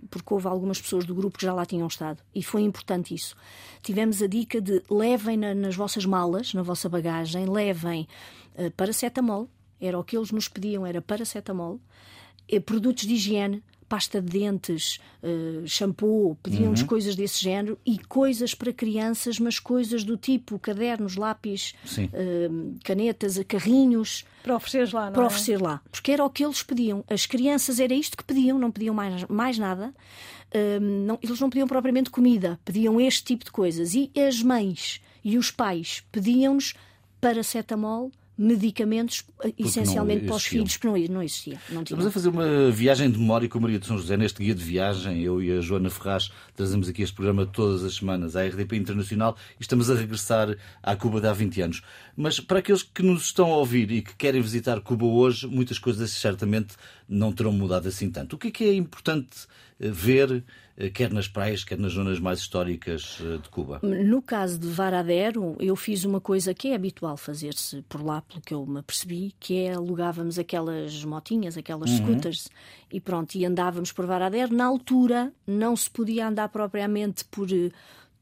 porque 0.09 0.33
houve 0.33 0.47
algumas 0.47 0.81
pessoas 0.81 1.05
do 1.05 1.15
grupo 1.15 1.37
que 1.37 1.45
já 1.45 1.53
lá 1.53 1.65
tinham 1.65 1.87
estado, 1.87 2.21
e 2.35 2.43
foi 2.43 2.61
importante 2.61 3.13
isso. 3.15 3.35
Tivemos 3.81 4.21
a 4.21 4.27
dica 4.27 4.59
de 4.61 4.83
levem 4.89 5.37
na- 5.37 5.55
nas 5.55 5.75
vossas 5.75 6.05
malas, 6.05 6.53
na 6.53 6.61
vossa 6.61 6.89
bagagem, 6.89 7.45
levem 7.45 8.07
eh, 8.55 8.69
paracetamol, 8.69 9.47
era 9.79 9.97
o 9.97 10.03
que 10.03 10.17
eles 10.17 10.31
nos 10.31 10.47
pediam, 10.49 10.85
era 10.85 11.01
paracetamol, 11.01 11.79
eh, 12.49 12.59
produtos 12.59 13.05
de 13.05 13.13
higiene, 13.13 13.63
pasta 13.89 14.21
de 14.21 14.29
dentes, 14.39 14.99
eh, 15.23 15.63
shampoo, 15.65 16.37
pediam-nos 16.43 16.83
coisas 16.83 17.15
desse 17.15 17.41
género 17.43 17.77
e 17.85 17.97
coisas 17.97 18.53
para 18.53 18.71
crianças, 18.71 19.39
mas 19.39 19.57
coisas 19.59 20.03
do 20.03 20.15
tipo 20.15 20.57
cadernos, 20.59 21.15
lápis, 21.15 21.73
eh, 22.13 22.49
canetas, 22.83 23.37
carrinhos, 23.47 24.23
Para 24.43 24.55
ofereceres 24.55 24.93
lá, 24.93 25.07
não 25.07 25.13
para 25.13 25.23
é? 25.23 25.25
oferecer 25.25 25.59
lá. 25.61 25.81
Porque 25.91 26.11
era 26.11 26.23
o 26.23 26.29
que 26.29 26.45
eles 26.45 26.61
pediam. 26.63 27.03
As 27.09 27.25
crianças 27.25 27.79
era 27.79 27.93
isto 27.93 28.15
que 28.15 28.23
pediam, 28.23 28.57
não 28.59 28.71
pediam 28.71 28.93
mais, 28.95 29.25
mais 29.25 29.57
nada. 29.57 29.93
Hum, 30.81 31.05
não- 31.05 31.19
eles 31.21 31.39
não 31.39 31.49
pediam 31.49 31.67
propriamente 31.67 32.09
comida, 32.09 32.59
pediam 32.63 33.01
este 33.01 33.23
tipo 33.23 33.43
de 33.43 33.51
coisas. 33.51 33.93
E 33.95 34.11
as 34.27 34.41
mães 34.41 35.01
e 35.23 35.37
os 35.37 35.51
pais 35.51 36.03
pediam-nos 36.11 36.73
paracetamol, 37.19 38.11
medicamentos, 38.39 39.25
eh, 39.43 39.53
essencialmente 39.57 40.25
para 40.25 40.35
os 40.35 40.45
filhos, 40.45 40.77
porque 40.77 40.87
não, 40.87 41.15
não 41.15 41.21
existia. 41.21 41.59
Não. 41.69 41.81
Estamos 41.81 42.05
a 42.05 42.11
fazer 42.11 42.29
uma 42.29 42.71
viagem 42.71 43.11
de 43.11 43.19
memória 43.19 43.49
com 43.49 43.57
a 43.57 43.61
Maria 43.61 43.77
de 43.77 43.85
São 43.85 43.97
José 43.97 44.15
neste 44.15 44.41
guia 44.41 44.55
de 44.55 44.63
viagem. 44.63 45.21
Eu 45.21 45.43
e 45.43 45.57
a 45.57 45.59
Joana 45.59 45.89
Ferraz 45.89 46.31
trazemos 46.55 46.87
aqui 46.87 47.01
este 47.01 47.13
programa 47.13 47.45
todas 47.45 47.83
as 47.83 47.95
semanas 47.95 48.37
à 48.37 48.45
RDP 48.45 48.77
Internacional 48.77 49.35
e 49.59 49.61
estamos 49.61 49.91
a 49.91 49.95
regressar 49.95 50.55
à 50.81 50.95
Cuba 50.95 51.19
de 51.19 51.27
há 51.27 51.33
20 51.33 51.61
anos. 51.61 51.81
Mas 52.15 52.39
para 52.39 52.59
aqueles 52.59 52.81
que 52.81 53.03
nos 53.03 53.23
estão 53.23 53.51
a 53.51 53.57
ouvir 53.57 53.91
e 53.91 54.01
que 54.01 54.15
querem 54.15 54.41
visitar 54.41 54.79
Cuba 54.79 55.05
hoje, 55.05 55.45
muitas 55.45 55.77
coisas 55.77 56.09
certamente 56.11 56.75
não 57.09 57.33
terão 57.33 57.51
mudado 57.51 57.89
assim 57.89 58.09
tanto. 58.09 58.37
O 58.37 58.39
que 58.39 58.47
é 58.47 58.51
que 58.51 58.63
é 58.63 58.73
importante 58.73 59.47
eh, 59.81 59.89
ver, 59.89 60.45
quer 60.87 61.11
nas 61.11 61.27
praias, 61.27 61.63
quer 61.63 61.77
nas 61.77 61.91
zonas 61.91 62.19
mais 62.19 62.39
históricas 62.39 63.19
eh, 63.21 63.37
de 63.37 63.49
Cuba? 63.49 63.81
No 63.83 64.21
caso 64.21 64.57
de 64.57 64.67
Varadero, 64.67 65.57
eu 65.59 65.75
fiz 65.75 66.05
uma 66.05 66.21
coisa 66.21 66.53
que 66.53 66.69
é 66.69 66.75
habitual 66.75 67.17
fazer-se 67.17 67.81
por 67.89 68.01
lá, 68.01 68.21
pelo 68.21 68.39
que 68.39 68.53
eu 68.53 68.65
me 68.65 68.79
apercebi, 68.79 69.35
que 69.39 69.57
é 69.57 69.73
alugávamos 69.73 70.39
aquelas 70.39 71.03
motinhas, 71.03 71.57
aquelas 71.57 71.89
scooters, 71.89 72.47
e 72.91 73.01
pronto, 73.01 73.35
e 73.35 73.45
andávamos 73.45 73.91
por 73.91 74.05
Varadero. 74.05 74.55
Na 74.55 74.65
altura 74.65 75.33
não 75.45 75.75
se 75.75 75.89
podia 75.89 76.27
andar 76.27 76.47
propriamente 76.47 77.25
por 77.25 77.51
eh, 77.51 77.71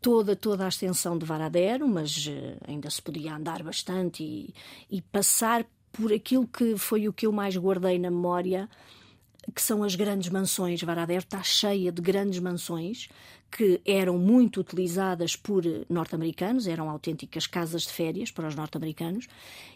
toda, 0.01 0.35
toda 0.35 0.65
a 0.65 0.69
extensão 0.69 1.17
de 1.17 1.25
Varadero, 1.25 1.87
mas 1.87 2.27
eh, 2.27 2.57
ainda 2.67 2.89
se 2.89 3.01
podia 3.01 3.35
andar 3.35 3.61
bastante 3.61 4.23
e, 4.23 4.53
e 4.89 5.01
passar 5.01 5.65
por 5.91 6.13
aquilo 6.13 6.47
que 6.47 6.77
foi 6.77 7.07
o 7.07 7.13
que 7.13 7.25
eu 7.25 7.31
mais 7.31 7.55
guardei 7.57 7.97
na 7.97 8.11
memória, 8.11 8.69
que 9.53 9.61
são 9.61 9.83
as 9.83 9.95
grandes 9.95 10.29
mansões. 10.29 10.81
Varadero 10.81 11.23
está 11.23 11.41
cheia 11.41 11.91
de 11.91 12.01
grandes 12.01 12.39
mansões 12.39 13.09
que 13.49 13.81
eram 13.85 14.17
muito 14.17 14.59
utilizadas 14.59 15.35
por 15.35 15.63
norte-americanos, 15.89 16.67
eram 16.67 16.89
autênticas 16.89 17.47
casas 17.47 17.83
de 17.83 17.89
férias 17.89 18.29
para 18.29 18.47
os 18.47 18.55
norte-americanos 18.55 19.27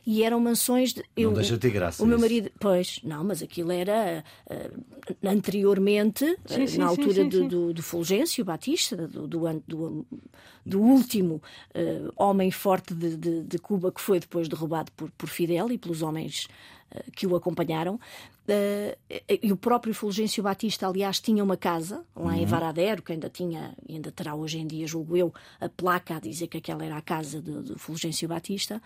e 0.05 0.23
eram 0.23 0.39
mansões. 0.39 0.93
De, 0.93 1.03
eu, 1.15 1.31
deixa 1.31 1.53
de 1.53 1.59
ter 1.59 1.71
graça 1.71 2.03
O 2.03 2.05
meu 2.05 2.17
isso. 2.17 2.25
marido, 2.25 2.51
pois, 2.59 2.99
não, 3.03 3.23
mas 3.23 3.41
aquilo 3.41 3.71
era 3.71 4.23
eh, 4.49 4.71
anteriormente, 5.23 6.25
Sim, 6.45 6.63
eh, 6.63 6.67
sim, 6.67 6.77
na 6.77 6.89
sim, 6.89 6.89
altura 6.89 7.13
sim, 7.13 7.29
do, 7.29 7.37
sim. 7.37 7.47
do, 7.47 7.73
do 7.73 7.83
Fulgêncio 7.83 8.43
Batista, 8.43 9.07
do, 9.07 9.27
do, 9.27 9.63
do, 9.67 10.05
do 10.65 10.81
último 10.81 11.41
eh, 11.73 12.01
homem 12.17 12.51
forte 12.51 12.93
de, 12.93 13.15
de, 13.15 13.43
de 13.43 13.57
Cuba 13.57 13.91
que 13.91 14.01
foi 14.01 14.19
depois 14.19 14.49
derrubado 14.49 14.91
por, 14.91 15.09
por 15.11 15.29
Fidel 15.29 15.71
e 15.71 15.77
pelos 15.77 16.01
homens 16.01 16.47
que 17.15 17.25
o 17.25 17.35
acompanharam. 17.37 17.97
Eh, 18.47 18.97
e 19.41 19.51
o 19.51 19.57
próprio 19.57 19.93
Fulgêncio 19.93 20.43
Batista, 20.43 20.87
aliás, 20.87 21.19
tinha 21.19 21.43
uma 21.43 21.55
casa 21.55 22.03
lá 22.15 22.35
em 22.35 22.45
Varadero, 22.45 23.01
que 23.01 23.11
ainda 23.13 23.29
tinha, 23.29 23.75
ainda 23.87 24.11
terá 24.11 24.35
hoje 24.35 24.57
em 24.59 24.67
dia, 24.67 24.87
julgo 24.87 25.15
eu, 25.15 25.33
a 25.59 25.69
placa 25.69 26.17
a 26.17 26.19
dizer 26.19 26.47
que 26.47 26.57
aquela 26.57 26.83
era 26.83 26.97
a 26.97 27.01
casa 27.01 27.41
de, 27.41 27.63
de 27.63 27.75
Fulgêncio 27.75 28.27
Batista. 28.27 28.81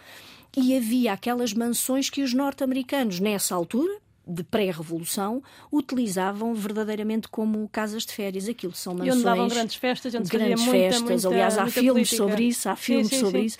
E 0.55 0.75
havia 0.75 1.13
aquelas 1.13 1.53
mansões 1.53 2.09
que 2.09 2.21
os 2.21 2.33
norte-americanos, 2.33 3.19
nessa 3.19 3.55
altura, 3.55 4.04
de 4.27 4.43
pré-revolução 4.43 5.41
utilizavam 5.71 6.53
verdadeiramente 6.53 7.27
como 7.27 7.67
casas 7.69 8.05
de 8.05 8.13
férias. 8.13 8.47
Aquilo 8.47 8.73
são 8.73 8.93
mansões. 8.93 9.09
E 9.09 9.17
onde 9.17 9.23
davam 9.23 9.47
grandes 9.47 9.75
festas, 9.75 10.15
onde 10.15 10.29
grandes 10.29 10.61
muita, 10.61 10.71
festas. 10.71 11.23
Muita, 11.23 11.27
Aliás, 11.27 11.57
há 11.57 11.61
muita 11.63 11.79
filmes 11.79 12.09
política. 12.09 12.29
sobre 12.29 12.43
isso, 12.45 12.69
há 12.69 12.75
filmes 12.75 13.07
sim, 13.07 13.15
sim, 13.15 13.21
sobre 13.21 13.39
sim. 13.39 13.45
isso. 13.45 13.57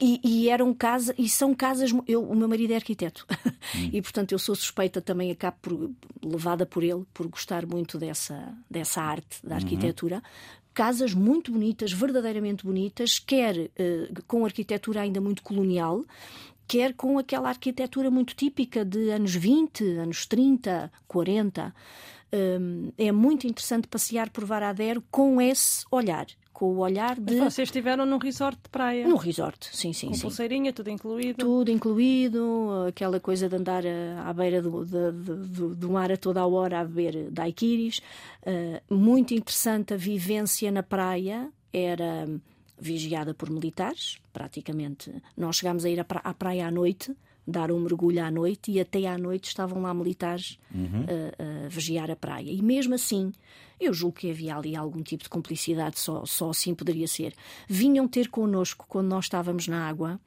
E, 0.00 0.20
e 0.22 0.48
eram 0.48 0.72
casas, 0.72 1.14
e 1.18 1.28
são 1.28 1.54
casas. 1.54 1.92
Eu, 2.06 2.22
o 2.22 2.34
meu 2.34 2.48
marido 2.48 2.72
é 2.72 2.76
arquiteto 2.76 3.26
e, 3.92 4.00
portanto, 4.00 4.32
eu 4.32 4.38
sou 4.38 4.54
suspeita 4.54 5.00
também, 5.00 5.30
acabo 5.30 5.56
por, 5.60 5.90
levada 6.22 6.64
por 6.64 6.84
ele, 6.84 7.04
por 7.12 7.26
gostar 7.26 7.66
muito 7.66 7.98
dessa, 7.98 8.54
dessa 8.70 9.02
arte 9.02 9.44
da 9.44 9.56
arquitetura. 9.56 10.22
Casas 10.72 11.12
muito 11.12 11.50
bonitas, 11.50 11.90
verdadeiramente 11.90 12.64
bonitas, 12.64 13.18
quer 13.18 13.68
eh, 13.76 14.08
com 14.28 14.44
arquitetura 14.44 15.00
ainda 15.00 15.20
muito 15.20 15.42
colonial, 15.42 16.04
quer 16.68 16.92
com 16.92 17.18
aquela 17.18 17.48
arquitetura 17.48 18.10
muito 18.10 18.36
típica 18.36 18.84
de 18.84 19.10
anos 19.10 19.34
20, 19.34 19.82
anos 19.96 20.26
30, 20.26 20.92
40. 21.08 21.74
Hum, 22.30 22.92
é 22.98 23.10
muito 23.10 23.46
interessante 23.46 23.88
passear 23.88 24.28
por 24.28 24.44
Varadero 24.44 25.02
com 25.10 25.40
esse 25.40 25.86
olhar, 25.90 26.26
com 26.52 26.66
o 26.66 26.78
olhar 26.80 27.18
de. 27.18 27.36
Mas 27.36 27.54
vocês 27.54 27.68
estiveram 27.68 28.04
num 28.04 28.18
resort 28.18 28.58
de 28.62 28.68
praia. 28.68 29.08
No 29.08 29.16
resort, 29.16 29.74
sim, 29.74 29.94
sim, 29.94 30.08
com 30.08 30.14
sim. 30.14 30.20
pulseirinha, 30.20 30.70
tudo 30.70 30.90
incluído. 30.90 31.38
Tudo 31.38 31.70
incluído, 31.70 32.84
aquela 32.86 33.18
coisa 33.18 33.48
de 33.48 33.56
andar 33.56 33.86
eh, 33.86 34.14
à 34.22 34.30
beira 34.34 34.60
do, 34.60 34.84
do, 34.84 35.12
do, 35.12 35.74
do 35.74 35.90
mar 35.90 36.12
a 36.12 36.18
toda 36.18 36.40
a 36.40 36.46
hora 36.46 36.80
a 36.80 36.84
beber 36.84 37.30
daiquiris. 37.30 38.02
Uh, 38.42 38.94
muito 38.94 39.32
interessante 39.32 39.94
a 39.94 39.96
vivência 39.96 40.70
na 40.70 40.82
praia, 40.82 41.48
era 41.72 42.28
vigiada 42.80 43.34
por 43.34 43.50
militares, 43.50 44.18
praticamente. 44.32 45.12
Nós 45.36 45.56
chegámos 45.56 45.84
a 45.84 45.90
ir 45.90 45.98
à 46.00 46.04
pra- 46.04 46.20
à 46.24 46.32
praia 46.34 46.66
à 46.66 46.70
noite, 46.70 47.14
dar 47.46 47.70
um 47.72 47.80
mergulho 47.80 48.22
à 48.24 48.30
noite, 48.30 48.70
e 48.70 48.78
até 48.80 49.06
à 49.06 49.16
noite 49.18 49.48
estavam 49.48 49.80
lá 49.82 49.92
militares 49.94 50.58
a, 50.72 51.64
a 51.64 51.68
vigiar 51.68 52.10
a 52.10 52.16
praia. 52.16 52.50
E 52.50 52.60
mesmo 52.62 52.94
assim, 52.94 53.32
eu 53.80 53.92
julgo 53.94 54.16
que 54.18 54.30
havia 54.30 54.56
ali 54.56 54.76
algum 54.76 55.02
tipo 55.02 55.22
de 55.24 55.30
cumplicidade, 55.30 55.98
só, 55.98 56.24
só 56.26 56.50
assim 56.50 56.74
poderia 56.74 57.08
ser. 57.08 57.32
Vinham 57.66 58.06
ter 58.06 58.28
connosco, 58.28 58.84
quando 58.88 59.08
nós 59.08 59.24
estávamos 59.24 59.66
na 59.66 59.88
água, 59.88 60.20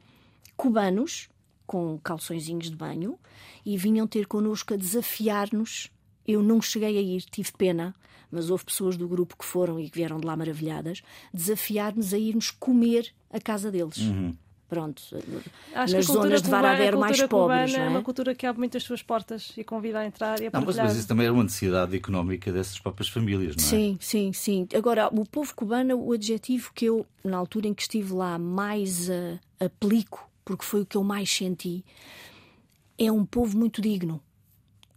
cubanos 0.58 1.30
com 1.66 1.98
calçõezinhos 2.00 2.70
de 2.70 2.76
banho 2.76 3.18
e 3.66 3.78
vinham 3.78 4.06
ter 4.08 4.26
connosco 4.28 4.74
a 4.74 4.78
desafiar-nos. 4.78 5.90
Eu 6.28 6.42
não 6.44 6.62
cheguei 6.62 6.98
a 6.98 7.02
ir, 7.02 7.22
tive 7.22 7.52
pena, 7.54 7.96
mas 8.32 8.50
houve 8.50 8.64
pessoas 8.66 8.96
do 8.98 9.08
grupo 9.08 9.36
que 9.38 9.46
foram 9.46 9.80
e 9.80 9.90
que 9.90 9.98
vieram 9.98 10.20
de 10.20 10.26
lá 10.26 10.36
maravilhadas, 10.36 11.02
desafiar-nos 11.34 12.14
a 12.14 12.18
irmos 12.18 12.50
comer 12.52 13.14
a 13.32 13.40
casa 13.40 13.70
deles. 13.72 14.00
Pronto, 14.70 15.04
Acho 15.76 15.96
nas 15.98 16.06
zonas 16.06 16.42
de 16.42 16.50
Varadero 16.50 16.96
a 16.96 17.00
mais 17.02 17.18
cultura 17.20 17.28
pobres. 17.28 17.72
cubana 17.72 17.78
não 17.78 17.84
é 17.84 17.88
é? 17.88 17.90
uma 17.90 18.02
cultura 18.02 18.34
que 18.34 18.46
abre 18.46 18.60
muitas 18.60 18.82
suas 18.84 19.04
portas 19.04 19.52
e 19.58 19.66
convida 19.66 20.00
a 20.00 20.06
entrar 20.06 20.40
e 20.40 20.48
a 20.48 20.50
Não, 20.54 20.62
mas, 20.62 20.64
partilhar. 20.64 20.86
mas 20.88 20.96
isso 20.98 21.08
também 21.10 21.26
era 21.26 21.34
uma 21.34 21.44
necessidade 21.44 21.94
económica 21.94 22.54
dessas 22.54 22.80
próprias 22.80 23.10
famílias, 23.10 23.58
não 23.58 23.64
é? 23.66 23.68
Sim, 23.68 23.98
sim, 24.00 24.32
sim. 24.32 24.68
Agora, 24.74 25.10
o 25.12 25.26
povo 25.28 25.54
cubano, 25.54 26.02
o 26.02 26.14
adjetivo 26.14 26.72
que 26.74 26.86
eu, 26.86 27.06
na 27.22 27.36
altura 27.36 27.68
em 27.68 27.74
que 27.74 27.82
estive 27.82 28.14
lá, 28.14 28.40
mais 28.40 29.10
ah, 29.10 29.38
aplico, 29.60 30.30
porque 30.46 30.64
foi 30.64 30.84
o 30.84 30.86
que 30.86 30.96
eu 30.96 31.04
mais 31.04 31.30
senti, 31.30 31.84
é 32.98 33.12
um 33.12 33.26
povo 33.26 33.58
muito 33.58 33.82
digno. 33.82 34.22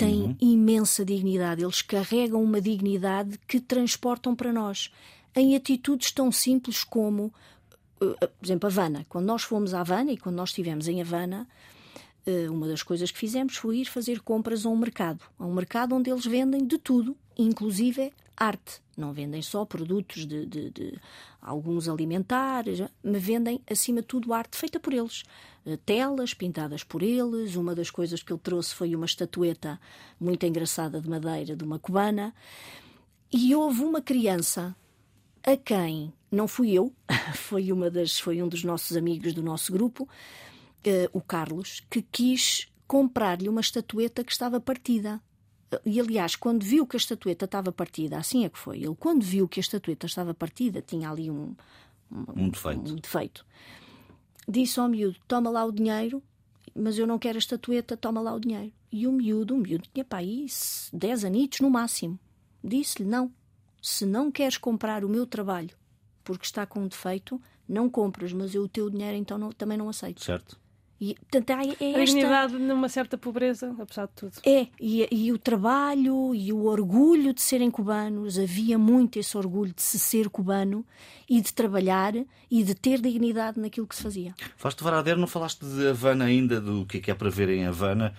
Tem 0.04 0.36
imensa 0.38 1.02
dignidade. 1.02 1.62
Eles 1.62 1.80
carregam 1.80 2.42
uma 2.42 2.60
dignidade 2.60 3.38
que 3.48 3.58
transportam 3.58 4.36
para 4.36 4.52
nós 4.52 4.90
em 5.34 5.56
atitudes 5.56 6.12
tão 6.12 6.30
simples 6.30 6.84
como, 6.84 7.32
eh, 8.02 8.26
por 8.26 8.44
exemplo, 8.44 8.66
Havana. 8.66 9.06
Quando 9.08 9.24
nós 9.24 9.42
fomos 9.42 9.72
a 9.72 9.80
Havana 9.80 10.12
e 10.12 10.18
quando 10.18 10.36
nós 10.36 10.50
estivemos 10.50 10.88
em 10.88 11.00
Havana, 11.00 11.48
eh, 12.26 12.50
uma 12.50 12.68
das 12.68 12.82
coisas 12.82 13.10
que 13.10 13.18
fizemos 13.18 13.56
foi 13.56 13.78
ir 13.78 13.86
fazer 13.86 14.20
compras 14.20 14.66
a 14.66 14.68
um 14.68 14.76
mercado. 14.76 15.24
A 15.38 15.46
um 15.46 15.54
mercado 15.54 15.94
onde 15.94 16.10
eles 16.10 16.26
vendem 16.26 16.66
de 16.66 16.76
tudo, 16.76 17.16
inclusive 17.38 18.12
arte. 18.36 18.80
Não 18.96 19.12
vendem 19.12 19.42
só 19.42 19.64
produtos 19.64 20.26
de, 20.26 20.46
de- 20.46 20.70
de 20.70 21.00
alguns 21.40 21.88
alimentares, 21.88 22.80
mas 23.02 23.22
vendem, 23.22 23.60
acima 23.70 24.00
de 24.00 24.06
tudo, 24.06 24.32
arte 24.32 24.56
feita 24.56 24.78
por 24.80 24.92
eles. 24.92 25.24
Eh, 25.66 25.76
Telas 25.84 26.32
pintadas 26.34 26.84
por 26.84 27.02
eles. 27.02 27.56
Uma 27.56 27.74
das 27.74 27.90
coisas 27.90 28.22
que 28.22 28.32
ele 28.32 28.40
trouxe 28.40 28.74
foi 28.74 28.94
uma 28.94 29.06
estatueta 29.06 29.80
muito 30.20 30.46
engraçada 30.46 31.00
de 31.00 31.08
madeira 31.08 31.56
de 31.56 31.64
uma 31.64 31.78
cubana. 31.78 32.34
E 33.32 33.54
houve 33.54 33.82
uma 33.82 34.00
criança 34.00 34.74
a 35.42 35.56
quem 35.56 36.12
não 36.30 36.48
fui 36.48 36.72
eu, 36.72 36.92
foi 37.34 37.70
uma 37.72 37.90
das 37.90 38.18
foi 38.18 38.42
um 38.42 38.48
dos 38.48 38.64
nossos 38.64 38.96
amigos 38.96 39.32
do 39.34 39.42
nosso 39.42 39.72
grupo, 39.72 40.08
eh, 40.84 41.08
o 41.12 41.20
Carlos, 41.20 41.82
que 41.90 42.02
quis 42.02 42.68
comprar-lhe 42.86 43.48
uma 43.48 43.60
estatueta 43.60 44.22
que 44.24 44.32
estava 44.32 44.60
partida. 44.60 45.20
E 45.84 45.98
aliás, 46.00 46.36
quando 46.36 46.62
viu 46.62 46.86
que 46.86 46.96
a 46.96 46.98
estatueta 46.98 47.44
estava 47.46 47.72
partida, 47.72 48.16
assim 48.18 48.44
é 48.44 48.48
que 48.48 48.58
foi. 48.58 48.78
Ele 48.78 48.94
quando 48.98 49.22
viu 49.22 49.48
que 49.48 49.58
a 49.58 49.62
estatueta 49.62 50.06
estava 50.06 50.32
partida, 50.34 50.80
tinha 50.82 51.10
ali 51.10 51.30
um, 51.30 51.54
Um 52.36 52.48
defeito. 52.50 52.92
um 52.92 52.96
defeito. 52.96 53.44
Disse 54.48 54.78
ao 54.78 54.88
miúdo: 54.88 55.18
toma 55.26 55.50
lá 55.50 55.64
o 55.64 55.72
dinheiro, 55.72 56.22
mas 56.74 56.98
eu 56.98 57.06
não 57.06 57.18
quero 57.18 57.36
a 57.36 57.40
estatueta, 57.40 57.96
toma 57.96 58.20
lá 58.20 58.34
o 58.34 58.40
dinheiro. 58.40 58.72
E 58.92 59.06
o 59.06 59.12
miúdo, 59.12 59.54
o 59.54 59.58
miúdo 59.58 59.88
tinha 59.92 60.04
para 60.04 60.18
aí 60.18 60.46
10 60.92 61.24
anitos 61.24 61.60
no 61.60 61.70
máximo. 61.70 62.18
Disse-lhe: 62.62 63.08
não, 63.08 63.32
se 63.82 64.04
não 64.06 64.30
queres 64.30 64.56
comprar 64.58 65.04
o 65.04 65.08
meu 65.08 65.26
trabalho 65.26 65.76
porque 66.22 66.46
está 66.46 66.64
com 66.64 66.80
um 66.80 66.88
defeito, 66.88 67.38
não 67.68 67.88
compras, 67.90 68.32
mas 68.32 68.54
eu 68.54 68.62
o 68.62 68.68
teu 68.68 68.88
dinheiro 68.88 69.14
então 69.16 69.36
não- 69.36 69.52
também 69.52 69.76
não 69.76 69.88
aceito. 69.90 70.22
Certo? 70.24 70.58
E, 71.10 71.14
portanto, 71.14 71.50
é, 71.50 71.54
é 71.54 71.96
A 71.96 72.02
esta. 72.02 72.04
dignidade 72.04 72.54
numa 72.54 72.88
certa 72.88 73.18
pobreza, 73.18 73.74
apesar 73.78 74.06
de 74.06 74.12
tudo. 74.14 74.32
É, 74.46 74.68
e, 74.80 75.06
e 75.10 75.32
o 75.32 75.38
trabalho 75.38 76.34
e 76.34 76.50
o 76.52 76.64
orgulho 76.64 77.34
de 77.34 77.42
serem 77.42 77.70
cubanos, 77.70 78.38
havia 78.38 78.78
muito 78.78 79.18
esse 79.18 79.36
orgulho 79.36 79.74
de 79.74 79.82
se 79.82 79.98
ser 79.98 80.30
cubano 80.30 80.84
e 81.28 81.40
de 81.40 81.52
trabalhar 81.52 82.14
e 82.50 82.62
de 82.62 82.74
ter 82.74 83.00
dignidade 83.00 83.58
naquilo 83.58 83.86
que 83.86 83.96
se 83.96 84.02
fazia. 84.02 84.34
Falaste 84.56 84.78
de 84.78 84.84
Varadero, 84.84 85.18
não 85.18 85.26
falaste 85.26 85.64
de 85.64 85.88
Havana 85.88 86.24
ainda, 86.26 86.60
do 86.60 86.86
que 86.86 86.98
é 86.98 87.00
que 87.00 87.10
é 87.10 87.14
para 87.14 87.28
ver 87.28 87.48
em 87.48 87.66
Havana, 87.66 88.14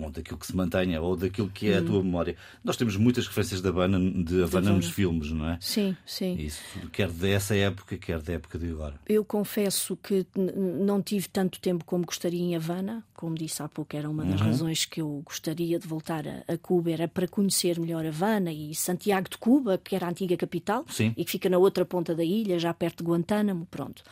ou 0.00 0.10
daquilo 0.10 0.38
que 0.38 0.46
se 0.46 0.54
mantenha, 0.54 1.00
ou 1.00 1.16
daquilo 1.16 1.48
que 1.50 1.68
é 1.70 1.78
a 1.78 1.82
tua 1.82 2.02
memória. 2.02 2.36
Nós 2.62 2.76
temos 2.76 2.96
muitas 2.96 3.26
referências 3.26 3.60
de 3.60 3.68
Havana, 3.68 3.98
de 4.22 4.42
Havana 4.42 4.72
nos 4.72 4.88
filmes, 4.90 5.32
não 5.32 5.48
é? 5.48 5.58
Sim, 5.60 5.96
sim. 6.06 6.36
Isso, 6.38 6.62
quer 6.92 7.10
dessa 7.10 7.56
época, 7.56 7.96
quer 7.96 8.20
da 8.20 8.34
época 8.34 8.58
de 8.58 8.70
agora. 8.70 8.94
Eu 9.08 9.24
confesso 9.24 9.96
que 9.96 10.24
não 10.36 11.02
tive 11.02 11.26
tanto 11.28 11.58
tempo 11.58 11.73
como 11.84 12.04
gostaria 12.04 12.40
em 12.40 12.54
Havana. 12.54 13.04
Como 13.14 13.34
disse 13.34 13.62
há 13.62 13.68
pouco, 13.68 13.96
era 13.96 14.08
uma 14.08 14.24
das 14.24 14.40
razões 14.40 14.84
que 14.84 15.00
eu 15.00 15.22
gostaria 15.24 15.78
de 15.78 15.86
voltar 15.86 16.26
a, 16.26 16.52
a 16.52 16.58
Cuba, 16.58 16.90
era 16.90 17.08
para 17.08 17.26
conhecer 17.26 17.80
melhor 17.80 18.04
Havana 18.04 18.52
e 18.52 18.74
Santiago 18.74 19.28
de 19.28 19.38
Cuba, 19.38 19.78
que 19.78 19.96
era 19.96 20.06
a 20.06 20.10
antiga 20.10 20.36
capital 20.36 20.84
Sim. 20.88 21.14
e 21.16 21.24
que 21.24 21.30
fica 21.30 21.48
na 21.48 21.58
outra 21.58 21.84
ponta 21.84 22.14
da 22.14 22.24
ilha, 22.24 22.58
já 22.58 22.74
perto 22.74 22.98
de 22.98 23.10
Guantánamo, 23.10 23.66
pronto. 23.66 24.02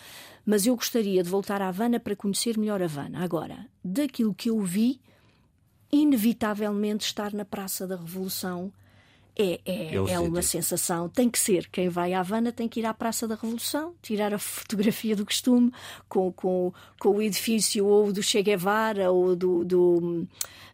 Mas 0.45 0.67
eu 0.67 0.75
gostaria 0.75 1.23
de 1.23 1.29
voltar 1.29 1.61
a 1.61 1.69
Havana 1.69 2.01
para 2.01 2.17
conhecer 2.17 2.59
melhor 2.59 2.83
Havana. 2.83 3.23
Agora, 3.23 3.67
daquilo 3.85 4.35
que 4.35 4.51
eu 4.51 4.61
vi, 4.61 5.01
inevitavelmente 5.93 7.05
estar 7.05 7.33
na 7.33 7.45
Praça 7.45 7.87
da 7.87 7.97
Revolução 7.97 8.73
é, 9.37 9.61
é, 9.65 9.95
É 9.95 10.13
é 10.13 10.19
uma 10.21 10.43
sensação. 10.43 11.09
Tem 11.09 11.29
que 11.31 11.39
ser. 11.39 11.69
Quem 11.71 11.89
vai 11.89 12.13
à 12.13 12.21
Havana 12.21 12.53
tem 12.53 12.69
que 12.69 12.81
ir 12.81 12.87
à 12.87 12.93
Praça 12.93 13.27
da 13.27 13.35
Revolução, 13.35 13.95
tirar 14.03 14.33
a 14.35 14.39
fotografia 14.39 15.17
do 15.17 15.25
costume 15.25 15.73
com, 16.09 16.31
com, 16.33 16.73
com 17.01 17.09
o 17.17 17.23
edifício 17.23 17.87
ou 17.87 18.13
do 18.13 18.23
Che 18.23 18.43
Guevara 18.43 19.11
ou 19.11 19.35
do, 19.35 19.65
do 19.65 20.27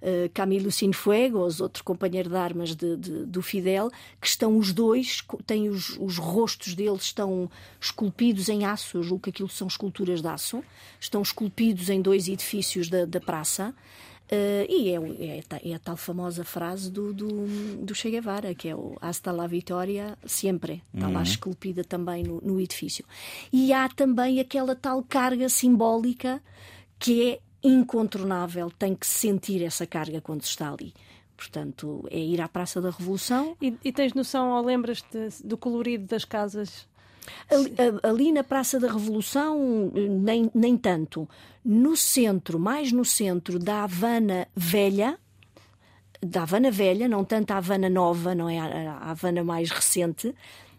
eh, 0.02 0.28
Camilo 0.34 0.70
Cienfuegos, 0.72 1.60
outro 1.60 1.84
companheiro 1.84 2.28
de 2.28 2.36
armas 2.36 2.74
de- 2.74 2.96
de- 2.96 3.26
do 3.26 3.40
Fidel, 3.42 3.90
que 4.20 4.26
estão 4.26 4.56
os 4.58 4.72
dois, 4.72 5.22
têm 5.46 5.68
os, 5.68 5.96
os 5.98 6.18
rostos 6.18 6.74
deles 6.74 7.02
estão 7.02 7.48
esculpidos 7.80 8.48
em 8.48 8.64
aço, 8.64 8.98
eu 8.98 9.02
julgo 9.02 9.22
que 9.24 9.30
aquilo 9.30 9.48
são 9.48 9.66
esculturas 9.68 10.20
de 10.20 10.26
aço, 10.28 10.62
estão 11.00 11.22
esculpidos 11.22 11.88
em 11.90 12.02
dois 12.02 12.28
edifícios 12.28 12.88
da, 12.88 13.04
da 13.04 13.20
praça. 13.20 13.72
Eh, 14.30 14.66
e 14.68 14.90
é, 14.90 15.40
é, 15.40 15.70
é 15.70 15.74
a 15.74 15.78
tal 15.78 15.96
famosa 15.96 16.44
frase 16.44 16.90
do, 16.90 17.14
do, 17.14 17.28
do 17.78 17.94
Che 17.94 18.10
Guevara, 18.10 18.54
que 18.54 18.68
é 18.68 18.76
o 18.76 18.96
Hasta 19.00 19.32
la 19.32 19.46
Vitória 19.46 20.18
sempre. 20.26 20.82
Está 20.94 21.08
lá 21.08 21.22
esculpida 21.22 21.82
também 21.82 22.22
no, 22.22 22.40
no 22.42 22.60
edifício. 22.60 23.04
E 23.52 23.72
há 23.72 23.88
também 23.88 24.38
aquela 24.38 24.76
tal 24.76 25.02
carga 25.02 25.48
simbólica 25.48 26.42
que 26.98 27.30
é 27.30 27.40
incontornável, 27.62 28.70
tem 28.70 28.94
que 28.94 29.06
se 29.06 29.28
sentir 29.28 29.62
essa 29.62 29.86
carga 29.86 30.20
quando 30.20 30.42
se 30.42 30.50
está 30.50 30.72
ali. 30.72 30.92
Portanto, 31.36 32.06
é 32.10 32.18
ir 32.18 32.40
à 32.40 32.48
Praça 32.48 32.80
da 32.80 32.90
Revolução, 32.90 33.56
E, 33.62 33.72
e 33.84 33.92
tens 33.92 34.12
noção 34.12 34.50
ou 34.50 34.64
lembras-te 34.64 35.28
do 35.44 35.56
colorido 35.56 36.06
das 36.06 36.24
casas? 36.24 36.86
Ali, 37.50 37.74
ali 38.02 38.32
na 38.32 38.44
Praça 38.44 38.78
da 38.78 38.90
Revolução, 38.90 39.90
nem, 39.94 40.50
nem 40.54 40.76
tanto. 40.76 41.28
No 41.64 41.96
centro, 41.96 42.58
mais 42.58 42.92
no 42.92 43.04
centro 43.04 43.58
da 43.58 43.84
Havana 43.84 44.46
Velha, 44.56 45.18
da 46.20 46.42
Havana 46.42 46.70
Velha, 46.70 47.08
não 47.08 47.24
tanto 47.24 47.52
a 47.52 47.56
Havana 47.58 47.88
Nova, 47.88 48.34
não 48.34 48.48
é 48.48 48.58
a, 48.58 48.98
Havana 49.10 49.44
mais 49.44 49.70
recente, 49.70 50.34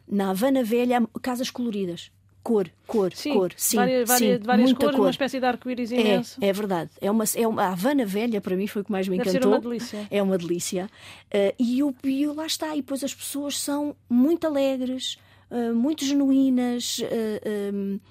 na 0.07 0.31
Havana 0.31 0.63
Velha 0.63 1.01
casas 1.21 1.49
coloridas. 1.49 2.11
cor, 2.41 2.69
cor, 2.87 3.13
Sim, 3.13 3.33
cor. 3.33 3.53
Sim, 3.55 3.77
várias, 3.77 4.07
várias, 4.07 4.39
sim, 4.39 4.45
várias 4.45 4.65
muita 4.65 4.79
cores, 4.79 4.95
cor. 4.95 5.05
uma 5.05 5.11
espécie 5.11 5.39
de 5.39 5.45
arco-íris 5.45 5.91
imenso. 5.91 6.39
É, 6.41 6.47
é 6.47 6.53
verdade. 6.53 6.89
É 6.99 7.11
uma, 7.11 7.23
é 7.35 7.47
uma, 7.47 7.61
a 7.63 7.71
Havana 7.73 8.05
Velha, 8.05 8.41
para 8.41 8.55
mim, 8.55 8.65
foi 8.65 8.81
o 8.81 8.85
que 8.85 8.91
mais 8.91 9.07
me 9.07 9.17
Deve 9.17 9.29
ser 9.29 9.37
encantou. 9.37 9.51
uma 9.51 9.61
delícia. 9.61 10.07
É 10.09 10.23
uma 10.23 10.37
delícia. 10.37 10.89
Eh, 11.29 11.53
e, 11.59 11.83
o, 11.83 11.93
e 12.03 12.25
lá 12.27 12.47
está. 12.47 12.73
E 12.75 12.77
depois 12.77 13.03
as 13.03 13.13
pessoas 13.13 13.59
são 13.59 13.95
muito 14.09 14.47
alegres, 14.47 15.19
eh, 15.51 15.71
muito 15.71 16.05
genuínas. 16.05 16.99
eh, 17.03 17.69
em, 17.73 18.01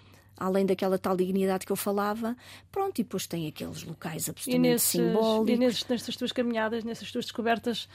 Além 0.40 0.64
daquela 0.64 0.97
tal 0.99 1.16
dignidade 1.16 1.66
que 1.66 1.73
eu 1.73 1.75
falava, 1.75 2.37
pronto, 2.71 2.97
e 3.00 3.02
depois 3.02 3.26
tem 3.26 3.49
aqueles 3.49 3.83
locais 3.83 4.28
E, 4.28 4.30
absolutamente 4.30 4.68
nesses, 4.73 4.88
simbólicos. 4.90 5.49
e 5.50 5.57
nesses, 5.57 5.88
nestas 5.88 6.14
tuas 6.16 6.30
caminhadas, 6.30 6.85
nessas 6.85 7.11
tuas 7.11 7.25
descobertas, 7.25 7.88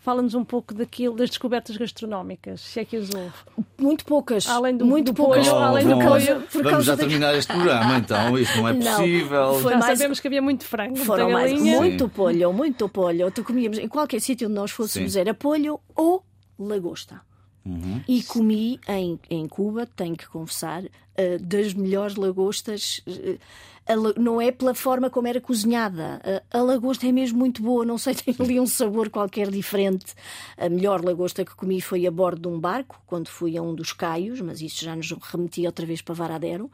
fala-nos 0.00 0.34
um 0.34 0.44
pouco 0.44 0.74
daquilo, 0.74 1.14
das 1.14 1.28
descobertas 1.30 1.76
gastronómicas, 1.76 2.60
se 2.60 2.80
é 2.80 2.84
que 2.84 2.96
as 2.96 3.08
houve. 3.14 3.32
Muito 3.78 4.04
poucas. 4.04 4.48
Além 4.48 4.76
do- 4.76 4.84
muito 4.84 5.12
do 5.12 5.14
poucas. 5.14 5.46
pollo, 5.48 5.60
Oh, 5.60 5.64
além 5.64 5.86
do 5.86 5.94
bom, 5.94 6.02
pollo. 6.08 6.42
por 6.50 6.62
Vamos 6.64 6.84
já 6.86 6.94
da- 6.96 6.98
terminar 7.04 7.34
este 7.36 7.52
programa, 7.52 7.98
então. 7.98 8.36
Isto 8.36 8.56
não 8.58 8.68
é 8.68 8.72
Não, 8.74 8.96
possível. 8.96 9.54
foi 9.60 9.76
mais- 9.76 9.96
sabemos 9.98 10.18
que 10.18 10.26
havia 10.26 10.42
muito 10.42 10.64
frango, 10.64 10.96
Foram 10.96 11.26
muita 11.26 11.38
mais, 11.38 11.52
galinha. 11.52 11.78
muito 11.78 12.08
polho, 12.08 12.52
muito 12.52 12.88
polho. 12.88 13.30
Tu 13.30 13.44
comíamos 13.44 13.78
em 13.78 13.86
qualquer 13.86 14.20
sítio 14.20 14.48
onde 14.48 14.56
nós 14.56 14.72
fôssemos, 14.72 15.12
Sim. 15.12 15.20
era 15.20 15.32
polho 15.34 15.78
ou 15.94 16.24
lagosta. 16.58 17.20
Uhum. 17.64 18.02
E 18.08 18.22
comi 18.22 18.80
em, 18.88 19.18
em 19.28 19.46
Cuba, 19.46 19.86
tenho 19.86 20.16
que 20.16 20.28
confessar, 20.28 20.82
eh, 21.16 21.38
das 21.38 21.74
melhores 21.74 22.16
lagostas. 22.16 23.02
eh, 23.06 23.38
a 23.86 23.96
não 24.20 24.40
é 24.40 24.52
pela 24.52 24.74
forma 24.74 25.10
como 25.10 25.26
era 25.26 25.40
cozinhada. 25.40 26.20
Eh, 26.24 26.42
a 26.52 26.62
lagosta 26.62 27.06
é 27.06 27.12
mesmo 27.12 27.38
muito 27.38 27.62
boa, 27.62 27.84
não 27.84 27.98
sei, 27.98 28.14
tem 28.16 28.34
ali 28.38 28.58
um 28.60 28.66
sabor 28.66 29.10
qualquer 29.10 29.50
diferente. 29.50 30.14
A 30.56 30.68
melhor 30.68 31.04
lagosta 31.04 31.44
que 31.44 31.54
comi 31.54 31.80
foi 31.80 32.06
a 32.06 32.10
bordo 32.10 32.42
de 32.42 32.48
um 32.48 32.58
barco, 32.58 33.00
quando 33.06 33.28
fui 33.28 33.56
a 33.56 33.62
um 33.62 33.74
dos 33.74 33.92
caios, 33.92 34.40
mas 34.40 34.60
isso 34.60 34.84
já 34.84 34.94
nos 34.96 35.10
remetia 35.10 35.68
outra 35.68 35.84
vez 35.84 36.00
para 36.00 36.14
Varadero. 36.14 36.70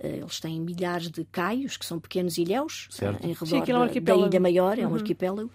Eh, 0.00 0.18
Eles 0.18 0.40
têm 0.40 0.60
milhares 0.60 1.08
de 1.10 1.24
caios, 1.24 1.76
que 1.76 1.86
são 1.86 2.00
pequenos 2.00 2.36
ilhéus, 2.36 2.88
Certo. 2.90 3.22
eh, 3.24 3.28
em 3.28 3.32
redor 3.32 3.46
Sim, 3.46 3.72
é 3.72 3.76
um 3.78 4.00
da-. 4.02 4.26
Ilha 4.26 4.40
Maior, 4.40 4.78
é 4.78 4.86
um 4.86 4.94
arquipélago. 4.94 5.50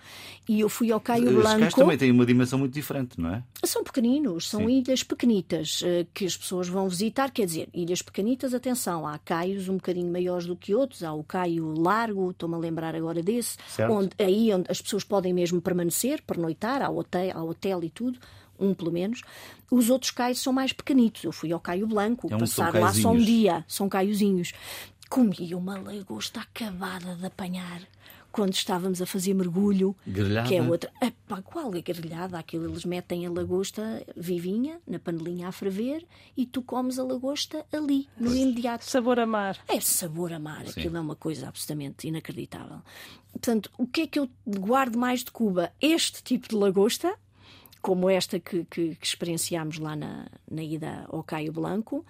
E 0.48 0.62
eu 0.62 0.70
fui 0.70 0.92
ao 0.92 1.00
Caio 1.02 1.28
Os 1.28 1.34
Blanco. 1.36 1.76
também 1.76 1.98
têm 1.98 2.10
uma 2.12 2.26
dimensão 2.26 2.58
muito 2.58 2.74
diferente, 2.74 3.20
não 3.20 3.34
é? 3.34 3.44
São 3.66 3.84
pequeninos, 3.84 4.50
são 4.50 4.62
Sim. 4.62 4.80
ilhas 4.80 5.04
pequenitas 5.04 5.82
eh, 5.84 6.06
que 6.14 6.26
as 6.26 6.38
pessoas 6.38 6.68
vão 6.70 6.88
visitar. 6.88 7.32
Quer 7.32 7.46
dizer, 7.46 7.70
ilhas 7.74 8.02
pequenitas, 8.02 8.54
atenção, 8.54 9.06
há 9.06 9.18
caios 9.20 9.68
um 9.68 9.76
bocadinho 9.76 10.12
maiores 10.12 10.46
do 10.46 10.56
que 10.56 10.74
outros. 10.74 11.04
Há 11.04 11.14
o 11.14 11.24
Caio 11.24 11.74
Largo, 11.78 12.32
estou-me 12.32 12.56
a 12.56 12.58
lembrar 12.58 12.96
agora 12.96 13.22
desse, 13.22 13.58
Certo. 13.68 13.92
onde, 13.92 14.10
aí 14.18 14.54
onde 14.54 14.72
as 14.72 14.82
pessoas 14.82 15.04
podem 15.04 15.34
mesmo 15.34 15.62
permanecer, 15.62 16.22
pernoitar, 16.26 16.82
há 16.82 16.90
hotel, 16.90 17.32
há 17.36 17.44
hotel 17.44 17.84
e 17.84 17.90
tudo. 17.90 18.18
Um 18.60 18.74
pelo 18.74 18.92
menos. 18.92 19.22
Os 19.72 19.90
outros 19.90 20.12
caios 20.12 20.40
são 20.40 20.52
mais 20.52 20.74
pequenitos. 20.74 21.24
Eu 21.24 21.32
fui 21.32 21.52
ao 21.52 21.60
Caio 21.60 21.88
Branco, 21.88 22.28
É 22.32 22.36
um- 22.36 22.40
passar 22.40 22.74
lá 22.74 22.94
só 22.94 23.12
um 23.12 23.18
dia. 23.18 23.64
São 23.68 23.88
caiozinhos. 23.88 24.52
Comi 25.10 25.56
uma 25.56 25.80
lagosta 25.80 26.40
acabada 26.42 27.16
de 27.16 27.26
apanhar 27.26 27.82
quando 28.32 28.54
estávamos 28.54 29.02
a 29.02 29.08
fazer 29.08 29.34
mergulho. 29.34 29.96
Grelhada? 30.06 30.48
Que 30.48 30.56
é 30.56 30.62
outra. 30.62 30.92
Epá, 31.02 31.42
qual 31.42 31.74
é 31.74 31.82
grelhada? 31.82 32.38
Aquilo 32.38 32.66
eles 32.70 32.86
metem 32.86 33.26
a 33.26 33.32
lagosta 33.32 34.06
vivinha 34.16 34.80
na 34.88 35.00
panelinha 35.00 35.48
a 35.48 35.52
ferver 35.52 36.06
e 36.38 36.46
tu 36.46 36.62
comes 36.62 37.00
a 37.00 37.04
lagosta 37.04 37.66
ali, 37.74 38.08
no 38.20 38.36
imediato. 38.36 38.86
Sabor 38.86 39.20
a 39.20 39.26
mar. 39.26 39.58
É 39.68 39.80
sabor 39.80 40.32
a 40.32 40.38
mar, 40.38 40.62
aquilo 40.62 40.96
é 40.98 41.00
uma 41.00 41.16
coisa 41.16 41.48
absolutamente 41.48 42.08
inacreditável. 42.08 42.82
Portanto, 43.32 43.72
o 43.80 43.88
que 43.88 44.02
é 44.02 44.08
que 44.08 44.20
eu 44.20 44.30
guardo 44.46 44.96
mais 44.98 45.24
de 45.24 45.32
Cuba? 45.32 45.72
Este 45.82 46.22
tipo 46.22 46.48
de 46.50 46.56
lagosta, 46.56 47.16
como 47.82 48.10
esta 48.10 48.40
que, 48.40 48.66
que, 48.66 48.96
que 48.96 49.06
experienciámos 49.06 49.80
lá 49.80 49.96
na, 49.96 50.28
na 50.50 50.64
ida 50.64 51.06
ao 51.10 51.24
Caio 51.24 51.52
Blanco, 51.52 52.06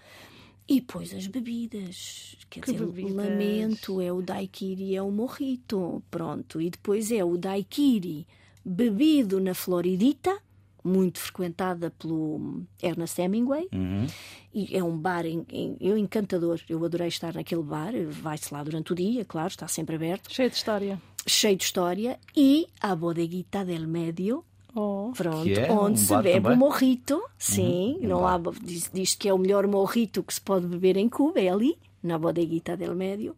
e 0.68 0.80
depois 0.82 1.14
as 1.14 1.26
bebidas. 1.26 2.36
Quer 2.50 2.62
Que 2.62 2.72
dizer, 2.74 2.86
bebidas? 2.86 3.16
lamento, 3.16 4.00
é 4.02 4.12
o 4.14 4.22
daiquiri, 4.22 4.96
é 4.96 5.02
o 5.02 5.10
morrito, 5.12 6.04
pronto. 6.12 6.62
E 6.62 6.70
depois 6.70 7.12
é 7.12 7.24
o 7.24 7.38
daiquiri 7.38 8.28
bebido 8.64 9.40
na 9.40 9.54
Floridita, 9.54 10.38
muito 10.84 11.20
frequentada 11.20 11.90
pelo 11.92 12.62
Ernest 12.82 13.20
Hemingway. 13.20 13.68
Uhum. 13.74 14.06
E 14.54 14.76
é 14.78 14.84
um 14.84 14.98
bar 14.98 15.26
em, 15.26 15.44
em- 15.50 15.78
eu 15.82 15.98
encantador. 15.98 16.60
Eu 16.70 16.84
adorei 16.86 17.08
estar 17.08 17.34
naquele 17.34 17.64
bar. 17.64 17.94
Vai-se 18.10 18.54
lá 18.54 18.64
durante 18.64 18.92
o 18.92 18.96
dia, 18.96 19.26
claro, 19.26 19.50
está 19.50 19.68
sempre 19.68 19.96
aberto, 19.96 20.32
Cheio 20.34 20.50
de 20.50 20.56
história. 20.56 21.02
cheio 21.28 21.56
de 21.58 21.64
história. 21.64 22.20
E 22.36 22.68
a 22.80 22.96
bodeguita 22.96 23.66
del 23.66 23.88
medio, 23.88 24.46
Oh. 24.76 25.12
pronto, 25.16 25.50
é 25.50 25.72
onde 25.72 25.94
um 26.00 26.04
se 26.04 26.16
bebe 26.18 26.34
também? 26.34 26.54
o 26.54 26.58
morrito. 26.58 27.22
Sim, 27.38 27.98
um 28.02 28.08
não 28.08 28.22
bar. 28.22 28.36
há, 28.36 28.52
diz, 28.64 28.90
diz 28.94 29.16
que 29.16 29.28
é 29.28 29.34
o 29.34 29.38
melhor 29.38 29.66
morrito 29.68 30.24
que 30.24 30.34
se 30.34 30.42
pode 30.42 30.68
beber 30.68 30.98
em 30.98 31.10
Cuba, 31.10 31.40
é 31.40 31.50
ali, 31.50 31.78
na 32.04 32.18
bodeguita 32.18 32.78
del 32.78 32.96
medio, 32.96 33.36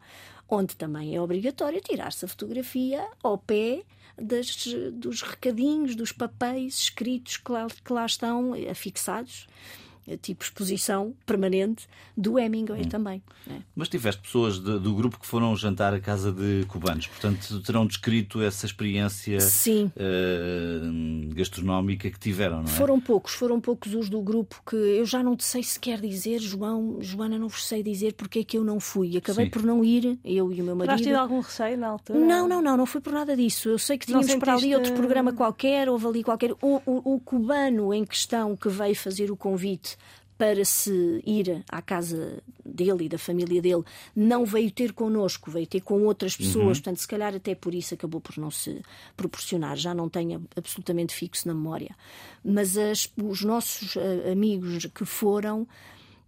onde 0.49 0.75
também 0.75 1.15
é 1.15 1.21
obrigatório 1.21 1.79
tirar-se 1.81 2.25
a 2.25 2.27
fotografia 2.27 3.07
ao 3.23 3.37
pé 3.37 3.83
das, 4.17 4.67
dos 4.93 5.21
recadinhos, 5.21 5.95
dos 5.95 6.11
papéis 6.11 6.77
escritos 6.79 7.37
que 7.37 7.51
lá, 7.51 7.67
que 7.67 7.93
lá 7.93 8.05
estão 8.05 8.53
afixados, 8.69 9.47
eh, 9.47 9.90
tipo 10.21 10.43
exposição 10.43 11.13
permanente 11.25 11.87
do 12.17 12.37
Hemingway 12.37 12.85
também. 12.85 13.21
né? 13.47 13.61
Mas 13.75 13.87
tiveste 13.89 14.21
pessoas 14.21 14.59
de- 14.59 14.79
do 14.79 14.93
grupo 14.93 15.19
que 15.19 15.25
foram 15.25 15.55
jantar 15.55 15.93
à 15.93 15.99
casa 15.99 16.31
de 16.31 16.65
cubanos, 16.67 17.07
portanto 17.07 17.61
terão 17.61 17.85
descrito 17.85 18.41
essa 18.41 18.65
experiência 18.65 19.39
Sim. 19.39 19.91
eh, 19.95 21.33
gastronómica 21.33 22.09
que 22.09 22.19
tiveram, 22.19 22.57
não 22.57 22.65
é? 22.65 22.67
Foram 22.67 22.99
poucos, 22.99 23.33
foram 23.33 23.59
poucos 23.59 23.93
os 23.93 24.09
do 24.09 24.21
grupo 24.21 24.61
que 24.67 24.75
eu 24.75 25.05
já 25.05 25.23
não 25.23 25.35
te 25.35 25.43
sei 25.43 25.63
sequer 25.63 25.99
dizer, 25.99 26.39
João, 26.39 26.97
Joana, 27.01 27.37
não 27.37 27.47
vos 27.47 27.65
sei 27.65 27.81
dizer 27.83 28.13
porque 28.13 28.39
é 28.39 28.43
que 28.43 28.57
eu 28.57 28.63
não 28.63 28.79
fui. 28.79 29.17
Acabei 29.17 29.45
Sim. 29.45 29.51
por 29.51 29.63
não 29.63 29.83
ir, 29.83 30.19
eu 30.23 30.51
e 30.51 30.61
o 30.61 30.65
meu 30.65 30.77
Terás 30.77 30.99
tido 31.01 31.11
marido. 31.13 31.21
algum 31.21 31.39
receio 31.39 31.77
na 31.77 31.87
altura? 31.87 32.19
Não, 32.19 32.47
não, 32.47 32.61
não, 32.61 32.77
não 32.77 32.85
foi 32.85 33.01
por 33.01 33.13
nada 33.13 33.35
disso. 33.35 33.69
Eu 33.69 33.77
sei 33.79 33.97
que 33.97 34.05
tínhamos 34.05 34.33
para 34.35 34.53
ali 34.53 34.61
sentiste- 34.61 34.75
outro 34.75 34.93
programa 34.93 35.33
qualquer, 35.33 35.89
houve 35.89 36.05
ali 36.07 36.23
qualquer. 36.23 36.51
O, 36.61 36.81
o, 36.85 37.15
o 37.15 37.19
cubano 37.19 37.93
em 37.93 38.03
questão 38.05 38.55
que 38.55 38.69
veio 38.69 38.95
fazer 38.95 39.31
o 39.31 39.37
convite 39.37 39.90
para 40.37 40.65
se 40.65 41.21
ir 41.23 41.63
à 41.69 41.83
casa 41.83 42.41
dele 42.65 43.05
e 43.05 43.09
da 43.09 43.19
família 43.19 43.61
dele, 43.61 43.83
não 44.15 44.43
veio 44.43 44.71
ter 44.71 44.91
connosco, 44.91 45.51
veio 45.51 45.67
ter 45.67 45.81
com 45.81 46.03
outras 46.05 46.35
pessoas, 46.35 46.79
portanto, 46.79 46.97
se 46.97 47.07
calhar 47.07 47.35
até 47.35 47.53
por 47.53 47.75
isso 47.75 47.93
acabou 47.93 48.19
por 48.19 48.35
não 48.39 48.49
se 48.49 48.81
proporcionar, 49.15 49.77
já 49.77 49.93
não 49.93 50.09
tenho 50.09 50.43
absolutamente 50.55 51.13
fixo 51.13 51.47
na 51.47 51.53
memória. 51.53 51.95
Mas 52.43 52.75
as- 52.75 53.07
os 53.21 53.43
nossos 53.43 53.95
eh, 53.95 54.31
amigos 54.31 54.87
que 54.87 55.05
foram 55.05 55.67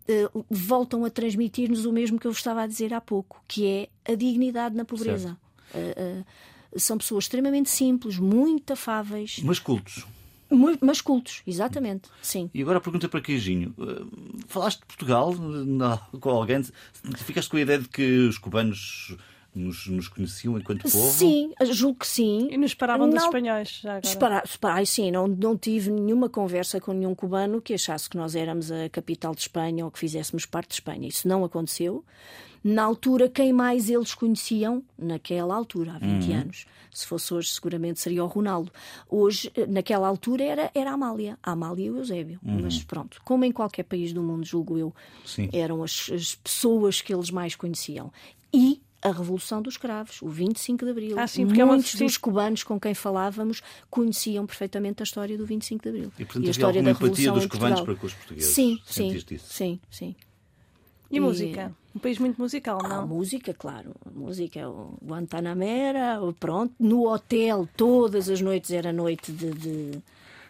eh, 0.08 0.30
voltam 0.47 1.06
a 1.06 1.10
transmitir-nos 1.10 1.86
o 1.86 1.91
mesmo 1.91 2.19
que 2.19 2.28
eu 2.28 2.32
vos 2.32 2.39
estava 2.39 2.62
a 2.62 2.67
dizer 2.67 2.93
há 2.93 3.02
pouco, 3.02 3.41
que 3.47 3.65
é 3.65 3.89
a 4.12 4.15
dignidade 4.15 4.76
na 4.76 4.86
pobreza. 4.86 5.36
Eh, 5.73 6.23
eh, 6.76 6.80
são 6.80 6.97
pessoas 6.99 7.23
extremamente 7.23 7.69
simples, 7.69 8.19
muito 8.19 8.73
afáveis, 8.73 9.39
Mas 9.43 9.58
cultos. 9.60 10.06
Mas 10.82 11.02
cultos, 11.02 11.42
exatamente. 11.48 12.10
Sim. 12.22 12.50
E 12.54 12.62
agora 12.62 12.78
a 12.78 12.82
pergunta 12.82 13.08
para 13.10 13.22
Queijinho. 13.22 13.74
Eh, 13.80 14.04
Falaste 14.48 14.80
de 14.82 14.86
Portugal 14.86 15.34
na- 15.36 15.98
com 16.20 16.30
alguém? 16.30 16.63
Ficaste 17.18 17.50
com 17.50 17.58
a 17.58 17.62
ideia 17.62 17.80
de 17.80 17.89
que 17.89 18.28
os 18.28 18.38
cubanos 18.38 19.16
nos, 19.56 19.88
nos 19.88 20.08
conheciam 20.08 20.58
enquanto 20.58 20.84
povo? 20.84 21.12
Sim, 21.12 21.52
julgo 21.72 22.00
que 22.00 22.08
sim. 22.08 22.48
E 22.52 22.58
nos 22.58 22.72
esperavam 22.72 23.08
dos 23.08 23.16
Não- 23.20 23.26
espanhóis, 23.26 23.80
já 23.82 23.98
agora. 23.98 24.44
Ai, 24.63 24.86
sim, 24.86 25.12
não, 25.12 25.28
não 25.28 25.58
tive 25.58 25.92
nenhuma 25.92 26.30
conversa 26.30 26.80
com 26.82 26.94
nenhum 26.94 27.13
cubano 27.16 27.62
que 27.62 27.74
achasse 27.74 28.10
que 28.10 28.18
nós 28.18 28.36
éramos 28.36 28.72
a 28.72 28.89
capital 28.89 29.34
de 29.36 29.42
Espanha 29.42 29.86
ou 29.86 29.92
que 29.92 30.00
fizéssemos 30.00 30.46
parte 30.46 30.70
de 30.70 30.74
Espanha. 30.76 31.08
Isso 31.08 31.28
não 31.28 31.44
aconteceu. 31.44 32.04
Na 32.63 32.84
altura, 32.84 33.28
quem 33.28 33.52
mais 33.52 33.89
eles 33.89 34.13
conheciam, 34.16 34.82
naquela 34.98 35.54
altura, 35.54 35.96
há 35.96 36.00
20 36.00 36.32
anos, 36.32 36.66
se 36.89 37.06
fosse 37.06 37.34
hoje, 37.34 37.50
seguramente 37.50 38.00
seria 38.00 38.24
o 38.24 38.28
Ronaldo. 38.28 38.72
Hoje, 39.10 39.52
eh, 39.54 39.66
naquela 39.68 40.08
altura, 40.08 40.44
era, 40.46 40.72
era 40.74 40.92
a 40.92 40.94
Amália, 40.94 41.38
a 41.44 41.52
Amália 41.52 41.88
e 41.88 41.92
o 41.92 41.98
Eusébio. 41.98 42.39
Mas 42.42 42.82
pronto, 42.82 43.20
como 43.26 43.44
em 43.44 43.52
qualquer 43.52 43.84
país 43.84 44.13
do 44.13 44.24
mundo, 44.24 44.46
julgo 44.46 44.78
eu, 44.78 44.96
Sim. 45.26 45.50
eram 45.52 45.84
as, 45.84 46.10
as 46.13 46.36
pessoas 46.36 47.02
que 47.02 47.13
eles 47.13 47.30
mais 47.30 47.54
conheciam. 47.54 48.10
E 48.54 48.80
a 49.04 49.12
Revolução 49.12 49.62
dos 49.62 49.76
Cravos, 49.78 50.22
o 50.22 50.30
25 50.30 50.86
de 50.86 50.92
Abril. 50.92 51.20
Ah, 51.20 51.28
sim, 51.28 51.46
porque 51.46 51.60
é 51.62 51.63
uma- 51.66 51.74
Muitos 51.74 51.96
dos 51.96 52.18
cubanos 52.18 52.63
com 52.63 52.80
quem 52.80 52.94
falávamos 52.94 53.62
conheciam 53.89 54.46
perfeitamente 54.46 55.02
a 55.02 55.06
história 55.06 55.38
do 55.38 55.46
25 55.46 55.84
de 55.84 55.89
Abril. 55.89 56.12
E, 56.18 56.26
portanto, 56.26 56.36
a 56.36 56.39
havia 56.39 56.52
história 56.52 56.80
alguma 56.80 56.94
da 56.94 57.00
empatia 57.00 57.26
Revolução 57.26 57.34
dos 57.34 57.46
cubanos 57.48 57.82
para 57.82 57.96
com 57.96 58.06
os 58.08 58.13
portugueses? 58.13 58.50
Sim, 58.54 58.80
sim, 58.86 59.08
isso? 59.32 59.54
sim, 59.54 59.80
sim. 59.92 60.16
E 61.12 61.20
música? 61.20 61.72
Um 61.96 62.00
país 62.00 62.18
muito 62.18 62.42
musical, 62.42 62.80
A 62.84 62.88
não? 62.88 63.08
música, 63.08 63.54
claro. 63.54 63.94
A 64.06 64.10
música, 64.18 64.60
é 64.60 64.68
o 64.68 64.98
Guantanamera, 65.06 66.20
pronto. 66.39 66.74
No 66.80 67.08
hotel, 67.08 67.70
todas 67.78 68.30
as 68.30 68.42
noites 68.42 68.72
era 68.72 68.92
noite 68.92 69.32
de, 69.32 69.52
de, 69.52 69.92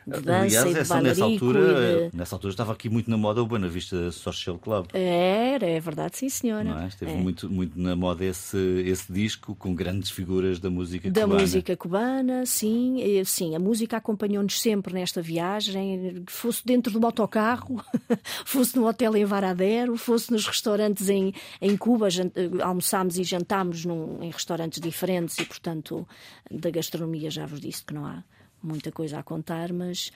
de 0.06 0.22
dança 0.22 0.42
Aliás, 0.44 0.66
e 0.70 0.74
de 0.74 0.80
essa, 0.80 1.02
nessa, 1.02 1.24
altura, 1.24 2.10
de- 2.10 2.18
nessa 2.18 2.36
altura 2.36 2.52
estava 2.54 2.74
aqui 2.74 2.90
muito 2.90 3.10
na 3.10 3.18
moda 3.18 3.42
o 3.42 3.46
Buena 3.46 3.68
Vista 3.68 4.12
Social 4.12 4.58
Club. 4.60 4.88
Era, 4.94 5.66
é 5.66 5.80
verdade, 5.80 6.18
sim, 6.18 6.30
senhora. 6.30 6.64
Não 6.64 6.80
é? 6.82 6.88
Esteve 6.88 7.12
É. 7.12 7.16
muito, 7.16 7.50
muito 7.50 7.80
na 7.80 7.96
moda 7.96 8.24
esse, 8.26 8.58
esse 8.86 9.12
disco 9.12 9.56
com 9.56 9.74
grandes 9.74 10.10
figuras 10.10 10.60
da 10.60 10.70
música 10.70 11.10
Da 11.10 11.22
cubana. 11.22 11.42
música 11.42 11.78
cubana, 11.78 12.46
sim, 12.46 13.02
eh, 13.02 13.24
sim, 13.24 13.56
a 13.56 13.60
música 13.60 13.98
acompanhou-nos 13.98 14.60
sempre 14.60 14.94
nesta 14.94 15.22
viagem, 15.22 16.24
fosse 16.28 16.66
dentro 16.66 17.00
do 17.00 17.06
autocarro, 17.06 17.84
fosse 18.46 18.76
no 18.76 18.88
hotel 18.88 19.16
em 19.16 19.26
Varadero, 19.26 19.96
fosse 19.98 20.32
nos 20.32 20.46
restaurantes 20.46 21.10
em, 21.10 21.34
em 21.62 21.78
Cuba, 21.78 22.08
eh, 22.10 22.62
almoçámos 22.64 23.18
e 23.18 23.24
jantámos 23.24 23.86
num- 23.86 24.22
em 24.22 24.30
restaurantes 24.32 24.80
diferentes 24.80 25.38
e, 25.38 25.46
portanto, 25.46 26.08
da 26.52 26.70
gastronomia 26.70 27.30
já 27.32 27.46
vos 27.46 27.60
disse 27.60 27.84
que 27.84 27.94
não 27.94 28.06
há 28.06 28.24
muita 28.64 28.92
coisa 28.92 29.20
a 29.20 29.24
contar, 29.24 29.74
mas 29.74 30.12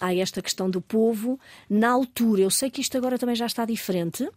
há 0.00 0.14
esta 0.14 0.40
questão 0.40 0.70
do 0.70 0.80
povo. 0.80 1.38
Na 1.68 1.90
altura, 1.90 2.42
eu 2.42 2.50
sei 2.50 2.70
que 2.70 2.80
isto 2.80 2.96
agora 2.96 3.18
também 3.18 3.36
já 3.36 3.46
está 3.46 3.64
diferente, 3.64 4.28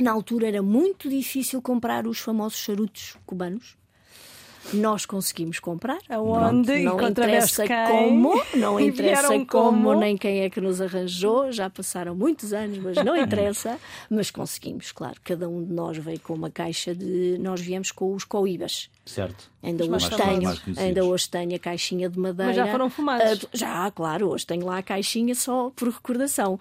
na 0.00 0.10
altura 0.10 0.48
era 0.48 0.62
muito 0.62 1.08
difícil 1.08 1.60
comprar 1.60 2.06
os 2.06 2.18
famosos 2.18 2.58
charutos 2.58 3.16
cubanos. 3.26 3.76
Nós 4.72 5.04
conseguimos 5.04 5.58
comprar. 5.58 5.98
Aonde 6.08 6.82
Pronto, 6.82 7.00
não 7.00 7.08
interessa 7.08 7.66
quem? 7.66 7.86
como, 7.86 8.42
não 8.54 8.78
interessa 8.80 9.28
como, 9.28 9.46
como? 9.46 9.94
nem 9.94 10.16
quem 10.16 10.40
é 10.40 10.50
que 10.50 10.60
nos 10.60 10.80
arranjou. 10.80 11.52
Já 11.52 11.68
passaram 11.68 12.14
muitos 12.14 12.52
anos, 12.52 12.78
mas 12.78 12.96
não 13.04 13.16
interessa. 13.16 13.78
mas 14.08 14.30
conseguimos, 14.30 14.92
claro. 14.92 15.16
Cada 15.24 15.48
um 15.48 15.64
de 15.64 15.72
nós 15.72 15.96
veio 15.98 16.20
com 16.20 16.34
uma 16.34 16.50
caixa 16.50 16.94
de. 16.94 17.38
Nós 17.38 17.60
viemos 17.60 17.90
com 17.90 18.14
os 18.14 18.24
coibas. 18.24 18.88
Certo. 19.04 19.50
Ainda 19.62 19.84
hoje, 19.84 20.10
tenho, 20.10 20.78
ainda 20.78 21.04
hoje 21.04 21.28
tenho 21.28 21.54
a 21.56 21.58
caixinha 21.58 22.08
de 22.08 22.18
madeira. 22.18 22.48
Mas 22.48 22.56
já 22.56 22.66
foram 22.68 22.88
fumados? 22.88 23.44
Ah, 23.44 23.48
já, 23.52 23.90
claro, 23.90 24.30
hoje 24.30 24.46
tenho 24.46 24.64
lá 24.64 24.78
a 24.78 24.82
caixinha 24.82 25.34
só 25.34 25.70
por 25.74 25.88
recordação. 25.88 26.58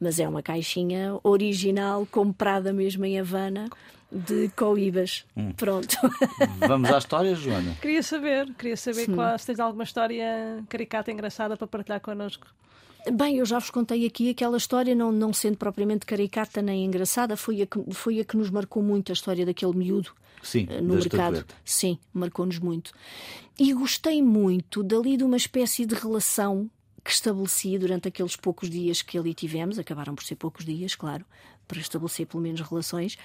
Mas 0.00 0.18
é 0.18 0.26
uma 0.26 0.42
caixinha 0.42 1.18
original, 1.22 2.06
comprada 2.10 2.72
mesmo 2.72 3.04
em 3.04 3.20
Havana, 3.20 3.68
de 4.12 4.50
coibas. 4.50 5.24
Hum. 5.36 5.52
Pronto. 5.52 5.96
Vamos 6.68 6.90
à 6.90 6.98
história, 6.98 7.34
Joana. 7.34 7.74
Queria 7.80 8.02
saber, 8.02 8.52
queria 8.54 8.76
saber 8.76 9.06
qual, 9.06 9.38
se 9.38 9.46
tens 9.46 9.60
alguma 9.60 9.84
história 9.84 10.62
caricata 10.68 11.10
engraçada 11.10 11.56
para 11.56 11.66
partilhar 11.66 12.00
connosco. 12.00 12.46
Bem, 13.10 13.38
eu 13.38 13.44
já 13.44 13.58
vos 13.58 13.70
contei 13.70 14.06
aqui 14.06 14.30
aquela 14.30 14.56
história, 14.56 14.94
não, 14.94 15.10
não 15.10 15.32
sendo 15.32 15.56
propriamente 15.56 16.06
caricata 16.06 16.62
nem 16.62 16.84
engraçada, 16.84 17.36
foi 17.36 17.62
a, 17.62 17.66
que, 17.66 17.82
foi 17.92 18.20
a 18.20 18.24
que 18.24 18.36
nos 18.36 18.48
marcou 18.48 18.82
muito 18.82 19.10
a 19.10 19.14
história 19.14 19.44
daquele 19.44 19.74
miúdo 19.74 20.12
Sim, 20.40 20.68
eh, 20.70 20.80
no 20.80 20.94
mercado. 20.94 21.36
estatueta. 21.36 21.54
Sim, 21.64 21.98
marcou-nos 22.12 22.60
muito. 22.60 22.92
E 23.58 23.72
gostei 23.72 24.22
muito 24.22 24.84
dali 24.84 25.16
de 25.16 25.24
uma 25.24 25.36
espécie 25.36 25.84
de 25.84 25.96
relação 25.96 26.70
que 27.04 27.10
estabeleci 27.10 27.76
durante 27.76 28.06
aqueles 28.06 28.36
poucos 28.36 28.70
dias 28.70 29.02
que 29.02 29.18
ali 29.18 29.34
tivemos, 29.34 29.80
acabaram 29.80 30.14
por 30.14 30.22
ser 30.22 30.36
poucos 30.36 30.64
dias, 30.64 30.94
claro, 30.94 31.24
para 31.72 31.80
estabelecer 31.80 32.26
pelo 32.26 32.42
menos 32.42 32.60
relações, 32.60 33.16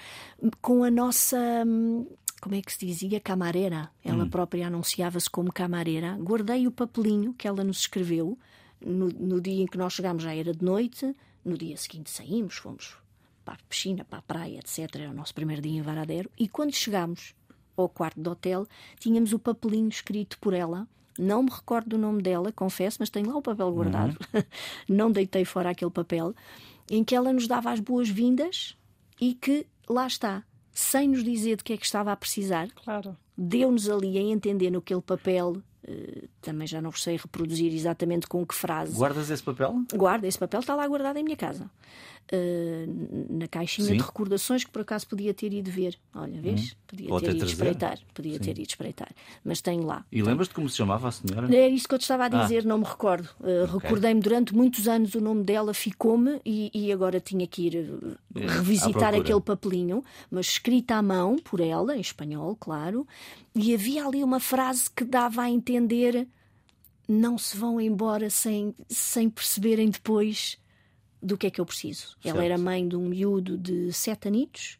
com 0.62 0.82
a 0.82 0.90
nossa. 0.90 1.36
hum, 1.66 2.06
Como 2.40 2.54
é 2.54 2.62
que 2.62 2.72
se 2.72 2.86
dizia? 2.86 3.20
Camareira. 3.20 3.90
Ela 4.02 4.24
própria 4.26 4.68
anunciava-se 4.68 5.28
como 5.28 5.52
camareira. 5.52 6.16
Guardei 6.18 6.66
o 6.66 6.70
papelinho 6.70 7.34
que 7.34 7.46
ela 7.46 7.62
nos 7.62 7.80
escreveu. 7.80 8.38
No, 8.80 9.08
no 9.08 9.40
dia 9.40 9.62
em 9.64 9.66
que 9.66 9.76
nós 9.76 9.92
chegámos 9.92 10.22
já 10.22 10.34
era 10.34 10.54
de 10.54 10.64
noite. 10.64 11.14
No 11.44 11.58
dia 11.58 11.76
seguinte 11.76 12.10
saímos, 12.10 12.54
fomos 12.56 12.96
para 13.44 13.54
a 13.54 13.58
piscina, 13.68 14.04
para 14.04 14.20
a 14.20 14.22
praia, 14.22 14.58
etc. 14.60 14.94
Era 14.94 15.10
o 15.10 15.14
nosso 15.14 15.34
primeiro 15.34 15.60
dia 15.60 15.78
em 15.78 15.82
Varadero. 15.82 16.30
E 16.38 16.48
quando 16.48 16.72
chegámos 16.74 17.34
ao 17.76 17.88
quarto 17.88 18.20
do 18.20 18.30
hotel, 18.30 18.66
tínhamos 18.98 19.32
o 19.32 19.38
papelinho 19.38 19.88
escrito 19.88 20.38
por 20.38 20.54
ela. 20.54 20.86
Não 21.18 21.42
me 21.42 21.50
recordo 21.50 21.90
do 21.90 21.98
nome 21.98 22.22
dela, 22.22 22.52
confesso, 22.52 22.98
mas 23.00 23.10
tenho 23.10 23.28
lá 23.28 23.36
o 23.36 23.42
papel 23.42 23.72
guardado. 23.72 24.16
Não 24.88 25.10
deitei 25.10 25.44
fora 25.44 25.70
aquele 25.70 25.90
papel, 25.90 26.32
em 26.90 27.04
que 27.04 27.14
ela 27.14 27.32
nos 27.32 27.46
dava 27.46 27.70
as 27.70 27.80
boas-vindas 27.80 28.76
e 29.20 29.34
que, 29.34 29.66
lá 29.88 30.06
está, 30.06 30.44
sem 30.72 31.08
nos 31.08 31.22
dizer 31.24 31.56
de 31.56 31.64
que 31.64 31.72
é 31.72 31.76
que 31.76 31.84
estava 31.84 32.12
a 32.12 32.16
precisar, 32.16 32.68
Claro. 32.84 33.16
deu-nos 33.36 33.88
ali 33.88 34.16
a 34.18 34.20
entender 34.22 34.70
no 34.70 34.78
aquele 34.78 35.00
papel. 35.02 35.62
Eh, 35.88 36.24
também 36.42 36.66
já 36.66 36.80
não 36.82 36.90
vos 36.90 37.02
sei 37.02 37.16
reproduzir 37.16 37.72
exatamente 37.74 38.26
com 38.26 38.44
que 38.46 38.54
frase. 38.54 38.94
Guardas 38.94 39.30
esse 39.30 39.42
papel? 39.42 39.82
Guarda, 39.94 40.26
esse 40.26 40.38
papel 40.38 40.60
está 40.60 40.74
lá 40.74 40.86
guardado 40.86 41.16
em 41.16 41.24
minha 41.24 41.36
casa. 41.36 41.70
Uh, 42.30 43.26
na 43.38 43.48
caixinha 43.48 43.88
Sim. 43.88 43.96
de 43.96 44.02
recordações 44.02 44.62
que 44.62 44.70
por 44.70 44.82
acaso 44.82 45.06
podia 45.08 45.32
ter 45.32 45.50
ido 45.50 45.70
ver. 45.70 45.96
Olha, 46.14 46.38
vês? 46.42 46.76
Podia 46.86 47.10
Ou 47.10 47.18
ter 47.20 47.30
ido 47.30 47.38
trazer. 47.38 47.52
espreitar. 47.54 47.98
Podia 48.12 48.38
ter 48.38 48.50
ido 48.50 48.68
espreitar. 48.68 49.08
Mas 49.42 49.62
tenho 49.62 49.86
lá. 49.86 50.04
E 50.12 50.20
lembras-te 50.20 50.52
como 50.54 50.68
se 50.68 50.76
chamava 50.76 51.08
a 51.08 51.10
senhora? 51.10 51.46
Era 51.46 51.68
isso 51.68 51.88
que 51.88 51.94
eu 51.94 51.98
te 51.98 52.02
estava 52.02 52.24
a 52.24 52.26
Ah. 52.26 52.42
dizer, 52.42 52.66
não 52.66 52.76
me 52.76 52.84
recordo. 52.84 53.30
Uh, 53.40 53.64
Recordei-me 53.78 54.20
durante 54.20 54.54
muitos 54.54 54.86
anos 54.86 55.14
o 55.14 55.22
nome 55.22 55.42
dela, 55.42 55.72
ficou-me 55.72 56.38
e, 56.44 56.70
e 56.74 56.92
agora 56.92 57.18
tinha 57.18 57.46
que 57.46 57.62
ir 57.68 57.76
É, 58.36 58.46
revisitar 58.46 59.14
aquele 59.14 59.40
papelinho, 59.40 60.04
mas 60.30 60.46
escrita 60.48 60.96
à 60.96 61.02
mão 61.02 61.36
por 61.38 61.60
ela, 61.60 61.96
em 61.96 62.00
espanhol, 62.00 62.54
claro. 62.60 63.06
E 63.54 63.74
havia 63.74 64.04
ali 64.06 64.22
uma 64.22 64.38
frase 64.38 64.88
que 64.94 65.02
dava 65.02 65.42
a 65.42 65.50
entender: 65.50 65.77
não 67.08 67.38
se 67.38 67.56
vão 67.56 67.80
embora 67.80 68.28
sem, 68.30 68.74
sem 68.88 69.30
perceberem 69.30 69.88
depois 69.90 70.58
do 71.22 71.36
que 71.36 71.46
é 71.46 71.50
que 71.50 71.60
eu 71.60 71.66
preciso. 71.66 72.16
Ela 72.24 72.34
Certo. 72.40 72.44
era 72.44 72.58
mãe 72.58 72.86
de 72.86 72.96
um 72.96 73.08
miúdo 73.08 73.56
de 73.56 73.92
sete 73.92 74.28
anitos 74.28 74.78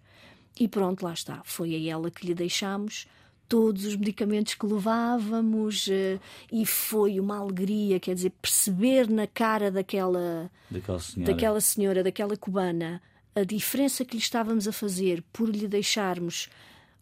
e 0.58 0.68
pronto, 0.68 1.04
lá 1.04 1.12
está. 1.12 1.40
Foi 1.44 1.74
a 1.74 1.90
ela 1.90 2.10
que 2.10 2.26
lhe 2.26 2.34
deixámos 2.34 3.06
todos 3.48 3.86
os 3.86 3.96
medicamentos 3.96 4.54
que 4.54 4.66
levávamos 4.66 5.88
eh, 5.90 6.20
e 6.52 6.66
foi 6.66 7.18
uma 7.18 7.38
alegria, 7.38 7.98
quer 7.98 8.14
dizer, 8.14 8.30
perceber 8.42 9.08
na 9.08 9.26
cara 9.26 9.70
daquela, 9.70 10.50
Daquela 10.70 10.98
senhora. 11.00 11.32
daquela 11.32 11.60
senhora, 11.60 12.04
daquela 12.04 12.36
cubana, 12.36 13.00
a 13.34 13.42
diferença 13.44 14.04
que 14.04 14.16
lhe 14.16 14.22
estávamos 14.22 14.68
a 14.68 14.72
fazer 14.72 15.24
por 15.32 15.48
lhe 15.48 15.66
deixarmos 15.66 16.48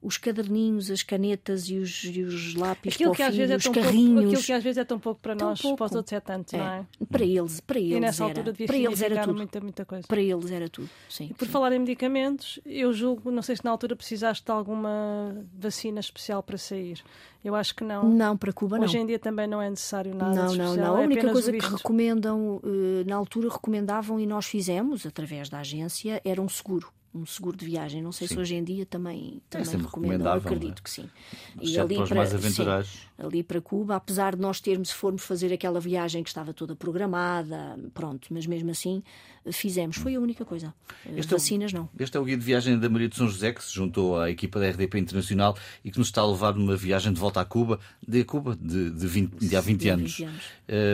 os 0.07 0.17
caderninhos, 0.17 0.89
as 0.89 1.03
canetas 1.03 1.69
e 1.69 1.77
os, 1.79 2.05
e 2.05 2.23
os 2.23 2.55
lápis 2.55 2.95
Aquilo 2.95 3.13
para 3.13 3.29
o 3.29 3.33
filho, 3.33 3.53
é 3.53 3.57
os 3.57 3.63
tão 3.65 3.73
pouco, 3.73 3.87
carrinhos. 3.89 4.25
aquilo 4.27 4.43
que 4.43 4.53
às 4.53 4.63
vezes 4.63 4.79
é 4.79 4.85
tão 4.85 4.99
pouco 5.01 5.21
para 5.21 5.35
Tão 5.35 5.49
nós, 5.49 5.61
pouco. 5.61 5.77
para 5.79 5.87
os 5.87 5.93
outros 5.97 6.13
é 6.13 6.21
tanto, 6.21 6.57
não 6.57 6.65
é? 6.65 6.87
Para 7.11 7.25
eles, 7.25 7.61
para 7.61 7.79
eles 7.81 7.97
E 7.97 8.01
nessa 8.01 8.23
era. 8.23 8.31
altura 8.31 8.53
devia 8.53 8.67
para 8.69 8.77
eles 8.77 9.03
era 9.03 9.21
tudo. 9.23 9.35
muita, 9.37 9.61
muita 9.61 9.85
coisa. 9.85 10.07
Para 10.07 10.21
eles 10.23 10.51
era 10.53 10.69
tudo. 10.69 10.89
Sim. 11.09 11.29
Por 11.37 11.47
sim. 11.47 11.51
falar 11.51 11.73
em 11.73 11.81
medicamentos, 11.81 12.61
eu 12.65 12.93
julgo, 12.93 13.33
não 13.33 13.43
sei 13.43 13.57
se 13.57 13.65
na 13.65 13.71
altura 13.73 13.97
precisaste 13.97 14.45
de 14.45 14.53
alguma 14.53 15.45
vacina 15.59 15.99
especial 15.99 16.41
para 16.43 16.57
sair. 16.57 17.03
Eu 17.45 17.55
acho 17.57 17.75
que 17.75 17.83
não. 17.85 18.09
Não, 18.09 18.37
para 18.37 18.53
Cuba 18.53 18.77
não. 18.77 18.85
Hoje 18.85 18.99
em 18.99 19.07
dia 19.07 19.19
também 19.19 19.47
não 19.49 19.61
é 19.61 19.69
necessário 19.71 20.15
nada 20.15 20.35
Não, 20.35 20.55
não, 20.55 20.77
não. 20.77 20.97
A 20.97 21.01
é 21.01 21.05
única 21.05 21.21
apenas 21.21 21.33
coisa 21.33 21.53
que 21.53 21.67
recomendam, 21.75 22.61
eh, 22.65 23.05
na 23.09 23.17
altura 23.17 23.49
recomendavam 23.49 24.19
e 24.21 24.27
nós 24.27 24.47
fizemos, 24.47 25.05
através 25.05 25.49
da 25.49 25.59
agência, 25.59 26.21
era 26.25 26.41
um 26.41 26.49
seguro. 26.49 26.93
Um 27.17 27.25
seguro 27.27 27.57
de 27.57 27.65
viagem. 27.65 28.03
Não 28.03 28.13
sei 28.13 28.29
se 28.29 28.35
Sim. 28.35 28.41
hoje 28.41 28.55
em 28.55 28.63
dia 28.65 28.85
também, 28.85 29.41
também 29.49 29.65
sempre 29.65 29.87
recomendam. 29.87 30.19
recomendável, 30.19 30.47
Acredito 30.53 30.81
é? 30.81 30.83
que 30.83 30.91
sim. 30.91 31.09
Para 31.57 32.03
os 32.05 32.11
mais 32.11 32.35
aventureiros. 32.35 32.89
sim, 32.89 32.99
ali 33.27 33.43
para 33.43 33.61
Cuba, 33.61 33.97
apesar 33.97 34.37
de 34.37 34.43
nós 34.43 34.61
termos, 34.61 34.91
formos 34.91 35.23
fazer 35.23 35.53
aquela 35.53 35.81
viagem 35.81 36.23
que 36.23 36.29
estava 36.29 36.53
toda 36.53 36.77
programada, 36.77 37.79
pronto, 37.95 38.29
mas 38.31 38.47
mesmo 38.47 38.71
assim 38.71 39.03
fizemos. 39.51 39.97
Foi 39.97 40.15
a 40.15 40.21
única 40.21 40.45
coisa. 40.45 40.75
Este 41.17 41.33
é 41.33 41.37
o- 41.37 41.39
Vacinas 41.39 41.73
não. 41.73 41.89
Este 41.99 42.17
é 42.17 42.21
o 42.21 42.25
guia 42.25 42.37
de 42.37 42.45
viagem 42.45 42.79
da 42.79 42.89
Maria 42.89 43.09
de 43.09 43.17
São 43.17 43.29
José, 43.29 43.53
que 43.53 43.63
se 43.65 43.73
juntou 43.75 44.19
à 44.21 44.31
equipa 44.31 44.59
da 44.61 44.67
RDP 44.69 44.99
Internacional 44.99 45.57
e 45.85 45.91
que 45.91 45.99
nos 45.99 46.09
está 46.09 46.21
a 46.21 46.27
levar 46.27 46.55
numa 46.55 46.77
viagem 46.77 47.13
de 47.13 47.19
volta 47.21 47.41
à 47.41 47.45
Cuba, 47.45 47.79
de 48.07 48.25
Cuba, 48.25 48.57
de, 48.61 48.91
de, 48.91 49.07
20 49.07 49.37
de 49.49 49.57
há 49.57 49.61
20 49.61 49.81
De 49.81 49.91
há 49.91 49.95
anos. 49.95 50.17
20 50.19 50.25
anos. 50.29 50.43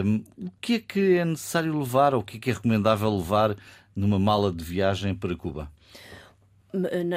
Hum, 0.06 0.24
o 0.46 0.50
que 0.60 0.74
é 0.74 0.78
que 0.78 1.00
é 1.16 1.24
necessário 1.24 1.76
levar, 1.78 2.14
ou 2.14 2.20
o 2.20 2.24
que 2.24 2.36
é 2.36 2.40
que 2.40 2.50
é 2.50 2.52
recomendável 2.52 3.16
levar 3.16 3.56
numa 3.96 4.18
mala 4.18 4.52
de 4.52 4.62
viagem 4.62 5.14
para 5.14 5.34
Cuba? 5.36 5.70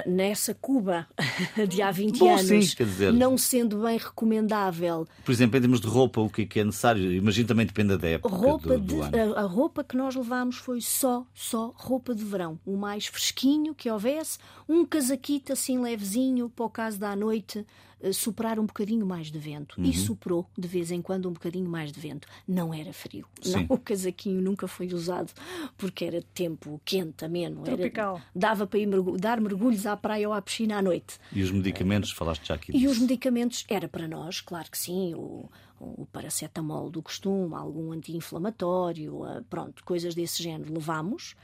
Nessa 0.06 0.54
Cuba 0.54 1.08
de 1.70 1.82
há 1.82 1.90
20 1.92 2.20
Bom, 2.20 2.30
anos, 2.32 2.46
sim, 2.48 2.60
dizer- 2.60 3.14
não 3.14 3.38
sendo 3.38 3.82
bem 3.84 3.98
recomendável. 3.98 5.08
Por 5.24 5.32
exemplo, 5.32 5.58
em 5.58 5.62
termos 5.62 5.80
de 5.82 5.88
roupa, 5.88 6.22
o 6.22 6.30
que 6.30 6.42
é 6.42 6.46
que 6.46 6.60
é 6.60 6.64
necessário? 6.64 7.12
Imagino 7.12 7.48
também 7.48 7.66
depende 7.66 7.98
da 7.98 8.08
época 8.08 8.36
roupa 8.36 8.78
do, 8.78 8.80
do 9.02 9.10
de- 9.10 9.20
a, 9.20 9.40
a 9.42 9.44
roupa 9.44 9.84
que 9.84 9.96
nós 9.96 10.16
levámos 10.16 10.58
foi 10.58 10.82
só 10.82 11.26
só 11.34 11.74
roupa 11.76 12.14
de 12.14 12.24
verão. 12.24 12.60
O 12.66 12.76
mais 12.76 13.06
fresquinho 13.08 13.74
que 13.74 13.90
houvesse 13.90 14.38
um 14.68 14.86
casaquito 14.86 15.54
assim 15.54 15.80
levezinho 15.80 16.50
para 16.50 16.66
o 16.66 16.70
caso 16.70 17.00
da 17.00 17.16
noite 17.16 17.66
eh, 18.08 18.14
soprar 18.14 18.60
um 18.60 18.66
bocadinho 18.66 19.06
mais 19.06 19.32
de 19.32 19.40
vento 19.40 19.76
Uhum. 19.80 19.86
e 19.86 19.94
soprou 19.94 20.46
de 20.58 20.68
vez 20.68 20.92
em 20.92 21.02
quando 21.02 21.28
um 21.28 21.34
bocadinho 21.34 21.70
mais 21.70 21.92
de 21.92 22.00
vento 22.00 22.28
não 22.48 22.74
era 22.74 22.94
frio 22.94 23.26
não, 23.46 23.66
o 23.70 23.78
casaquinho 23.78 24.42
nunca 24.42 24.68
foi 24.68 24.88
usado 24.94 25.32
porque 25.78 26.06
era 26.06 26.22
tempo 26.34 26.80
quente 26.86 27.26
ameno 27.26 27.62
Tropical. 27.64 28.16
era, 28.18 28.26
dava 28.36 28.68
para 28.68 28.80
ir 28.80 28.86
mergu- 28.88 29.18
dar 29.18 29.40
mergulhos 29.42 29.86
à 29.86 29.98
praia 29.98 30.28
ou 30.28 30.34
à 30.34 30.42
piscina 30.42 30.78
à 30.78 30.82
noite 30.82 31.18
E 31.32 31.42
os 31.42 31.52
medicamentos, 31.52 32.12
falaste 32.12 32.48
já 32.48 32.56
aqui 32.56 32.72
e 32.72 32.80
disso. 32.80 32.92
os 32.92 33.00
medicamentos, 33.00 33.66
era 33.68 33.88
para 33.88 34.08
nós, 34.08 34.42
claro 34.42 34.70
que 34.70 34.78
sim, 34.78 35.14
o, 35.16 35.50
o 35.80 36.06
paracetamol 36.12 36.90
do 36.90 37.02
costume, 37.02 37.54
algum 37.56 37.92
anti-inflamatório, 37.92 39.22
pronto, 39.50 39.84
coisas 39.84 40.14
desse 40.16 40.42
género 40.44 40.74
levámos 40.74 41.36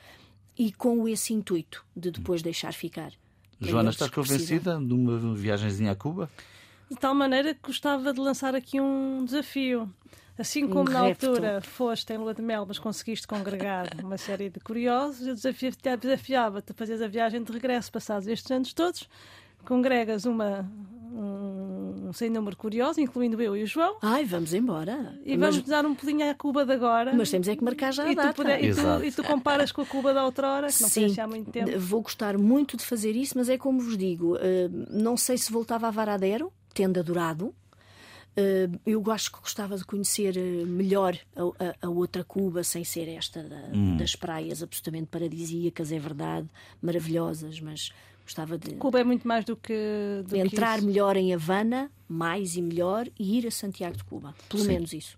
e 0.58 0.71
com 0.71 1.08
esse 1.08 1.34
intuito 1.34 1.84
de 1.95 2.12
depois 2.12 2.41
deixar 2.41 2.74
ficar. 2.74 3.12
Joana, 3.60 3.89
estás 3.91 4.10
convencida 4.12 4.78
de 4.80 4.93
uma 4.93 5.36
viagenzinha 5.36 5.91
a 5.91 5.95
Cuba? 5.95 6.30
De 6.91 6.97
tal 6.97 7.15
maneira 7.15 7.54
que 7.54 7.62
gostava 7.65 8.12
de 8.12 8.19
lançar 8.19 8.54
aqui 8.54 8.80
um 8.82 9.23
desafio. 9.23 9.89
Assim 10.38 10.67
como 10.67 10.89
Um 10.89 10.93
na 10.93 11.04
repto. 11.04 11.27
altura 11.27 11.62
foste 11.62 12.12
em 12.13 12.17
lua 12.17 12.34
de 12.34 12.41
mel, 12.41 12.65
mas 12.67 12.77
conseguiste 12.80 13.25
congregar 13.27 13.88
uma 14.04 14.17
série 14.17 14.49
de 14.49 14.60
curiosos, 14.60 15.25
eu 15.25 15.34
desafia- 15.36 15.71
desafiava-te 15.99 16.71
a 16.71 16.75
fazeres 16.75 17.01
a 17.01 17.08
viagem 17.08 17.41
de 17.43 17.51
regresso 17.51 17.91
passados 17.91 18.27
estes 18.27 18.49
anos 18.51 18.73
todos, 18.73 19.08
congregas 19.65 20.25
uma, 20.25 20.69
um, 21.13 22.08
um 22.08 22.13
sem 22.13 22.30
número 22.30 22.58
curioso, 22.58 22.99
incluindo 22.99 23.39
eu 23.41 23.56
e 23.56 23.63
o 23.63 23.67
João, 23.67 23.97
Ai, 24.01 24.25
vamos 24.25 24.54
embora. 24.54 25.17
e 25.23 25.38
mas, 25.38 25.56
vamos 25.56 25.69
dar 25.69 25.86
um 25.86 25.93
pulinho 25.93 26.30
à 26.30 26.34
Cuba 26.34 26.65
de 26.65 26.73
agora. 26.73 27.13
mas 27.13 27.30
temos 27.30 27.47
é 27.47 27.56
que 27.56 27.63
marcar 27.63 27.93
já 27.93 28.04
a 28.04 28.12
e, 28.12 28.15
tu, 28.15 28.21
data. 28.21 28.34
puder- 28.34 28.63
e, 28.63 28.73
tu, 28.73 29.06
e 29.06 29.12
tu 29.12 29.23
comparas 29.23 29.71
com 29.71 29.82
a 29.82 29.86
Cuba 29.86 30.13
da 30.13 30.25
outrora, 30.25 30.67
que 30.67 30.82
não 30.82 30.88
assim 30.88 31.19
há 31.21 31.27
muito 31.27 31.51
tempo. 31.51 31.77
Vou 31.80 32.01
gostar 32.01 32.38
muito 32.38 32.75
de 32.75 32.84
fazer 32.84 33.15
isso, 33.15 33.38
mas 33.38 33.47
é 33.47 33.58
como 33.58 33.80
vos 33.80 33.97
digo, 33.97 34.38
eh, 34.38 34.69
não 34.89 35.15
sei 35.15 35.38
se 35.38 35.51
voltava 35.51 35.88
a 35.88 35.91
Varadero, 35.91 36.51
tendo 36.82 37.00
adorado. 37.00 37.54
Eh, 38.36 38.70
eu 38.86 39.04
acho 39.12 39.32
que 39.32 39.39
gostava 39.39 39.78
de 39.78 39.84
conhecer 39.86 40.36
eh, 40.38 40.65
melhor 40.65 41.17
a, 41.36 41.41
a- 41.65 41.76
a 41.88 41.89
outra 41.89 42.24
Cuba, 42.24 42.63
sem 42.63 42.84
ser 42.84 43.08
esta 43.10 43.44
da- 43.44 43.70
Hum. 43.74 43.98
das 43.98 44.15
praias 44.15 44.63
absolutamente 44.63 45.08
paradisíacas, 45.08 45.91
é 45.91 46.00
verdade, 46.00 46.48
maravilhosas, 46.82 47.60
mas 47.60 47.91
gostava 48.24 48.58
de 48.58 48.72
Cuba 48.76 49.00
é 49.00 49.04
muito 49.04 49.28
mais 49.28 49.44
do 49.46 49.56
que. 49.56 49.74
Do 50.24 50.30
que 50.34 50.39
entrar 50.39 50.78
isso. 50.80 50.88
melhor 50.88 51.17
em 51.17 51.34
Havana, 51.34 51.91
mais 52.08 52.56
e 52.56 52.62
melhor, 52.62 53.08
e 53.20 53.38
ir 53.38 53.46
a 53.48 53.52
Santiago 53.52 53.98
de 53.98 54.04
Cuba. 54.06 54.34
Pelo 54.50 54.63
Sim. 54.63 54.70
menos 54.70 54.94
isso. 54.94 55.17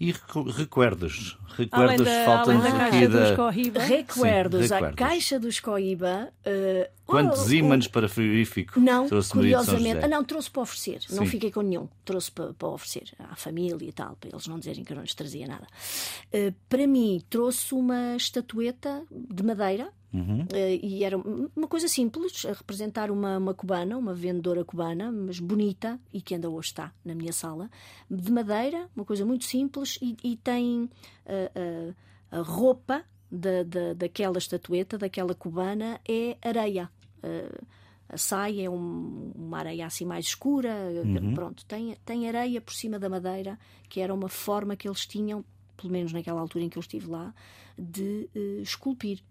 E 0.00 0.12
recu- 0.12 0.44
recuerdos? 0.50 1.36
Recuerdos 1.58 2.06
da, 2.06 2.24
da 2.44 2.52
aqui 2.86 2.90
caixa 2.90 3.08
dos 3.08 3.28
da. 3.30 3.36
Corriba. 3.36 3.80
Recuerdos, 3.82 4.68
Sim, 4.68 4.74
a 4.74 4.92
caixa 4.94 5.38
dos 5.38 5.60
Coiba. 5.60 6.32
eh, 6.42 6.90
Quantos 7.04 7.42
o- 7.42 7.48
o- 7.48 7.52
ímãs 7.52 7.86
para 7.86 8.08
frigorífico 8.08 8.80
Não, 8.80 9.06
trouxe 9.06 9.30
curiosamente. 9.32 10.02
Ah, 10.02 10.08
não, 10.08 10.24
trouxe 10.24 10.50
para 10.50 10.62
oferecer. 10.62 11.00
Não 11.10 11.24
Sim. 11.24 11.30
fiquei 11.30 11.50
com 11.52 11.60
nenhum. 11.60 11.86
Trouxe 12.02 12.30
para, 12.32 12.54
para 12.54 12.68
oferecer 12.68 13.12
à 13.18 13.36
família 13.36 13.86
e 13.86 13.92
tal, 13.92 14.16
para 14.16 14.30
eles 14.30 14.46
não 14.46 14.58
dizerem 14.58 14.84
que 14.84 14.92
eu 14.92 14.96
não 14.96 15.02
lhes 15.02 15.14
trazia 15.14 15.46
nada. 15.46 15.66
Eh, 16.32 16.54
para 16.68 16.86
mim, 16.86 17.22
trouxe 17.28 17.74
uma 17.74 18.16
estatueta 18.16 19.02
de 19.10 19.42
madeira. 19.42 19.92
Uhum. 20.12 20.44
eh, 20.52 20.80
e 20.82 21.04
era 21.04 21.16
uma 21.16 21.68
coisa 21.68 21.86
simples, 21.86 22.44
a 22.44 22.52
representar 22.52 23.10
uma, 23.10 23.38
uma 23.38 23.54
cubana, 23.54 23.96
uma 23.96 24.12
vendedora 24.12 24.64
cubana, 24.64 25.10
mas 25.12 25.38
bonita 25.38 26.00
e 26.12 26.20
que 26.20 26.34
ainda 26.34 26.50
hoje 26.50 26.68
está 26.68 26.92
na 27.04 27.14
minha 27.14 27.32
sala, 27.32 27.70
de 28.10 28.30
madeira, 28.32 28.88
uma 28.96 29.04
coisa 29.04 29.24
muito 29.24 29.44
simples 29.44 29.98
e, 30.02 30.16
e 30.24 30.36
tem 30.36 30.90
eh, 31.26 31.50
eh, 31.54 31.94
a 32.30 32.40
roupa 32.40 33.04
da, 33.30 33.62
da, 33.62 33.92
daquela 33.94 34.38
estatueta, 34.38 34.98
daquela 34.98 35.34
cubana, 35.34 36.00
é 36.08 36.36
areia. 36.42 36.90
A 38.08 38.16
saia 38.18 38.64
é 38.64 38.68
um- 38.70 39.30
uma 39.36 39.58
areia 39.58 39.86
assim 39.86 40.04
mais 40.04 40.26
escura, 40.26 40.74
pronto, 41.34 41.64
tem, 41.66 41.96
tem 42.04 42.26
areia 42.28 42.60
por 42.60 42.74
cima 42.74 42.98
da 42.98 43.08
madeira, 43.08 43.56
que 43.88 44.00
era 44.00 44.12
uma 44.12 44.28
forma 44.28 44.74
que 44.74 44.88
eles 44.88 45.06
tinham, 45.06 45.44
pelo 45.76 45.92
menos 45.92 46.12
naquela 46.12 46.40
altura 46.40 46.64
em 46.64 46.68
que 46.68 46.76
eu 46.76 46.80
estive 46.80 47.06
lá, 47.08 47.32
de 47.78 48.28
eh, 48.34 48.60
esculpir, 48.62 49.22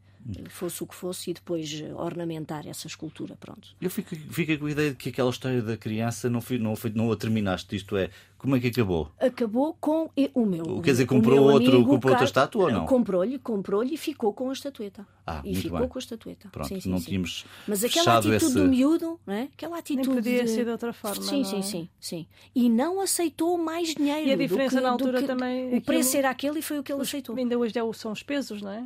fosse 0.49 0.83
o 0.83 0.87
que 0.87 0.93
fosse, 0.95 1.31
e 1.31 1.33
depois 1.33 1.81
eh, 1.81 1.93
ornamentar 1.93 2.67
essa 2.67 2.87
escultura, 2.87 3.35
pronto. 3.39 3.69
Eu 3.81 3.89
fico, 3.89 4.15
fico 4.15 4.57
com 4.59 4.65
a 4.65 4.71
ideia 4.71 4.89
de 4.91 4.95
que 4.97 5.09
aquela 5.09 5.29
história 5.29 5.61
da 5.61 5.77
criança 5.77 6.29
não, 6.29 6.41
foi, 6.41 6.57
não, 6.59 6.75
foi, 6.75 6.91
não 6.93 7.11
a 7.11 7.15
terminaste. 7.15 7.75
Isto 7.75 7.95
é, 7.97 8.09
como 8.37 8.55
é 8.55 8.59
que 8.59 8.67
acabou? 8.67 9.09
Acabou 9.19 9.75
com 9.79 10.09
o 10.33 10.45
meu. 10.45 10.81
Quer 10.81 10.91
dizer, 10.91 11.05
comprou 11.05 11.39
outro- 11.39 11.75
amigo, 11.75 11.89
comprou 11.89 12.11
outra 12.13 12.25
estátua 12.25 12.65
ou 12.65 12.71
não? 12.71 12.85
Comprou-lhe, 12.85 13.39
comprou-lhe 13.39 13.93
e 13.93 13.97
ficou 13.97 14.33
com 14.33 14.49
a 14.49 14.53
estatueta. 14.53 15.07
Ah, 15.25 15.41
e 15.43 15.49
muito 15.51 15.61
ficou 15.61 15.79
bem. 15.79 15.87
com 15.87 15.97
a 15.97 16.01
estatueta. 16.01 16.49
Pronto, 16.49 16.67
Sim, 16.67 16.79
sim, 16.81 16.89
não 16.89 16.97
sim. 16.99 17.05
tínhamos 17.05 17.45
Mas 17.67 17.83
aquela 17.83 18.17
atitude 18.17 18.35
esse- 18.35 18.53
do 18.53 18.65
miúdo, 18.67 19.19
não 19.25 19.33
é? 19.33 19.43
Aquela 19.43 19.77
atitude. 19.79 20.07
podia 20.09 20.43
de- 20.43 20.49
ser 20.49 20.65
de 20.65 20.71
outra 20.71 20.91
forma, 20.93 21.21
Sim, 21.23 21.37
não 21.37 21.45
sim, 21.45 21.59
é? 21.59 21.61
sim, 21.61 21.89
sim. 21.99 22.27
E 22.55 22.69
não 22.69 22.99
aceitou 23.01 23.57
mais 23.57 23.93
dinheiro. 23.95 24.27
E 24.27 24.33
a 24.33 24.35
do 24.35 24.39
diferença 24.41 24.77
que- 24.77 24.81
na 24.83 24.89
altura 24.89 25.21
que- 25.21 25.27
também, 25.27 25.77
O 25.77 25.81
preço 25.81 26.09
aquilo- 26.09 26.19
era 26.19 26.29
aquele 26.29 26.59
e 26.59 26.61
foi 26.61 26.79
o 26.79 26.83
que 26.83 26.91
ele 26.91 27.01
aceitou. 27.01 27.35
Ainda 27.35 27.57
hoje 27.57 27.77
é 27.77 27.93
são 27.93 28.11
os 28.11 28.21
pesos, 28.23 28.61
não 28.61 28.71
é? 28.71 28.83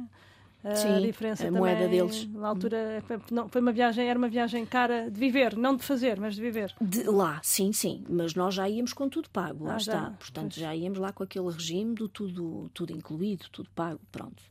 A 0.63 0.75
Sim, 0.75 1.01
diferença 1.01 1.43
a 1.43 1.45
também, 1.47 1.59
moeda 1.61 1.87
deles. 1.89 2.25
Na 2.29 2.47
altura 2.47 3.03
foi, 3.05 3.19
não, 3.29 3.49
foi 3.49 3.59
uma 3.59 3.73
viagem, 3.73 4.07
era 4.07 4.17
uma 4.17 4.29
viagem 4.29 4.65
cara 4.65 5.11
de 5.11 5.19
viver, 5.19 5.57
não 5.57 5.75
de 5.75 5.83
fazer, 5.83 6.17
mas 6.19 6.35
de 6.35 6.41
viver. 6.41 6.73
De 6.79 7.03
lá, 7.03 7.41
sim, 7.43 7.73
sim, 7.73 8.03
mas 8.09 8.33
nós 8.33 8.53
já 8.55 8.69
íamos 8.69 8.93
com 8.93 9.09
tudo 9.09 9.29
pago, 9.29 9.65
lá 9.65 9.75
Ah, 9.75 9.77
já, 9.79 9.93
está. 9.93 10.11
Portanto, 10.11 10.53
pois. 10.53 10.55
já 10.55 10.73
íamos 10.73 10.99
lá 10.99 11.11
com 11.11 11.21
aquele 11.23 11.49
regime 11.51 11.93
do 11.93 12.07
tudo, 12.07 12.69
tudo 12.73 12.93
incluído, 12.93 13.45
tudo 13.51 13.69
pago, 13.75 13.99
pronto. 14.09 14.41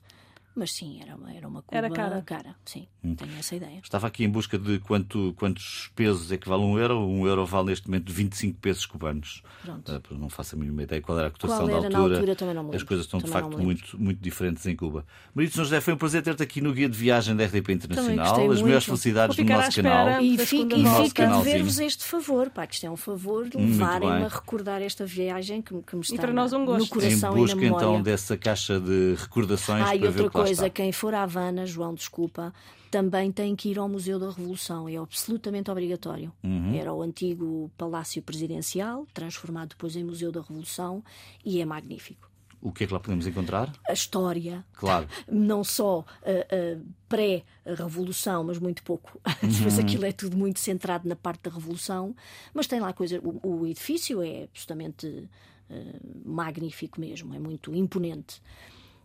Mas 0.54 0.72
sim, 0.72 1.00
era 1.00 1.16
uma, 1.16 1.32
era 1.32 1.48
uma 1.48 1.62
Cuba 1.62 1.76
Era 1.78 1.88
cara. 1.90 2.54
sim, 2.64 2.86
Hum. 3.02 3.14
tenho 3.14 3.32
essa 3.38 3.56
ideia. 3.56 3.80
Estava 3.82 4.06
aqui 4.06 4.22
em 4.24 4.28
busca 4.28 4.58
de 4.58 4.78
quanto, 4.80 5.32
quantos 5.36 5.90
pesos 5.96 6.30
é 6.30 6.36
que 6.36 6.48
vale 6.48 6.62
um 6.62 6.78
euro. 6.78 7.00
Um 7.00 7.26
euro 7.26 7.44
vale 7.46 7.68
neste 7.68 7.88
momento 7.88 8.12
25 8.12 8.58
pesos 8.60 8.84
cubanos. 8.86 9.42
Pronto. 9.64 10.00
Porque 10.00 10.14
não 10.14 10.28
faço 10.28 10.54
a 10.54 10.58
mínima 10.58 10.82
ideia 10.82 11.00
qual 11.00 11.18
era 11.18 11.28
a 11.28 11.30
cotação 11.30 11.66
Qual 11.66 11.68
da 11.80 11.86
altura. 11.96 12.14
altura, 12.16 12.36
também 12.36 12.54
não 12.54 12.64
me 12.64 12.76
As 12.76 12.82
coisas 12.82 13.06
estão 13.06 13.18
de 13.18 13.24
Também 13.26 13.42
não 13.42 13.50
facto 13.50 13.62
muito, 13.64 13.98
muito 14.00 14.20
diferentes 14.20 14.64
em 14.66 14.76
Cuba. 14.76 15.04
Maria 15.34 15.48
de 15.48 15.54
São 15.56 15.64
José, 15.64 15.80
foi 15.80 15.94
um 15.94 15.96
prazer 15.96 16.22
ter-te 16.22 16.42
aqui 16.42 16.60
no 16.60 16.72
Guia 16.72 16.88
de 16.88 16.96
Viagem 16.98 17.34
da 17.34 17.44
RDP 17.44 17.72
Internacional. 17.72 18.34
As 18.34 18.40
muito. 18.46 18.64
melhores 18.64 18.84
felicidades 18.84 19.36
no 19.36 19.44
nosso 19.44 19.74
canal. 19.82 20.22
E 20.22 20.38
segunda 20.46 20.76
e 20.76 20.84
fica 20.84 21.02
de 21.08 21.12
Canalzinho. 21.14 21.44
ver-vos 21.56 21.78
este 21.80 22.04
favor, 22.04 22.50
pá, 22.50 22.66
que 22.66 22.74
isto 22.74 22.86
é 22.86 22.90
um 22.90 22.96
favor 22.96 23.48
de 23.48 23.56
Muito 23.56 23.72
levarem-me 23.72 24.24
a 24.24 24.28
recordar 24.28 24.82
esta 24.82 25.04
viagem 25.06 25.62
que, 25.62 25.72
me- 25.74 25.82
que 25.82 25.96
me 25.96 26.02
está 26.02 26.16
para 26.18 26.32
nós 26.32 26.52
um 26.52 26.60
no 26.60 26.66
gosto. 26.66 26.84
Em 26.84 26.88
coração 26.88 27.32
e 27.32 27.36
busca 27.36 27.56
na 27.56 27.62
memória. 27.62 27.84
então 27.86 28.02
dessa 28.02 28.36
caixa 28.36 28.78
de 28.78 29.14
recordações 29.18 29.82
Ah, 29.82 29.86
para 29.86 29.96
e 29.96 29.98
ver 30.10 30.30
que 30.30 30.38
lá 30.38 30.41
coisa, 30.44 30.70
quem 30.70 30.92
for 30.92 31.14
à 31.14 31.22
Havana, 31.22 31.64
João, 31.66 31.94
desculpa, 31.94 32.52
também 32.90 33.32
tem 33.32 33.56
que 33.56 33.70
ir 33.70 33.78
ao 33.78 33.88
Museu 33.88 34.18
da 34.18 34.26
Revolução. 34.30 34.88
É 34.88 34.96
absolutamente 34.96 35.70
obrigatório. 35.70 36.32
Uhum. 36.44 36.74
Era 36.74 36.92
o 36.92 37.02
antigo 37.02 37.70
Palácio 37.78 38.20
Presidencial, 38.22 39.06
transformado 39.14 39.70
depois 39.70 39.96
em 39.96 40.04
Museu 40.04 40.30
da 40.30 40.40
Revolução, 40.40 41.02
e 41.44 41.60
é 41.60 41.64
magnífico. 41.64 42.30
O 42.60 42.70
que 42.70 42.84
é 42.84 42.86
que 42.86 42.92
lá 42.92 43.00
podemos 43.00 43.26
encontrar? 43.26 43.72
A 43.88 43.92
história, 43.92 44.64
Claro. 44.74 45.08
não 45.26 45.64
só 45.64 46.04
ah, 46.22 46.46
ah, 46.48 46.80
pré-revolução, 47.08 48.44
mas 48.44 48.58
muito 48.58 48.82
pouco. 48.82 49.20
Depois 49.42 49.78
Uhum. 49.78 49.84
aquilo 49.84 50.04
é 50.04 50.12
tudo 50.12 50.36
muito 50.36 50.60
centrado 50.60 51.08
na 51.08 51.16
parte 51.16 51.42
da 51.42 51.50
revolução, 51.50 52.14
mas 52.54 52.66
tem 52.66 52.78
lá 52.78 52.92
coisas. 52.92 53.20
O, 53.22 53.40
o 53.46 53.66
edifício 53.66 54.22
é 54.22 54.44
absolutamente 54.44 55.28
ah, 55.70 55.74
magnífico 56.24 57.00
mesmo, 57.00 57.34
é 57.34 57.38
muito 57.38 57.74
imponente. 57.74 58.40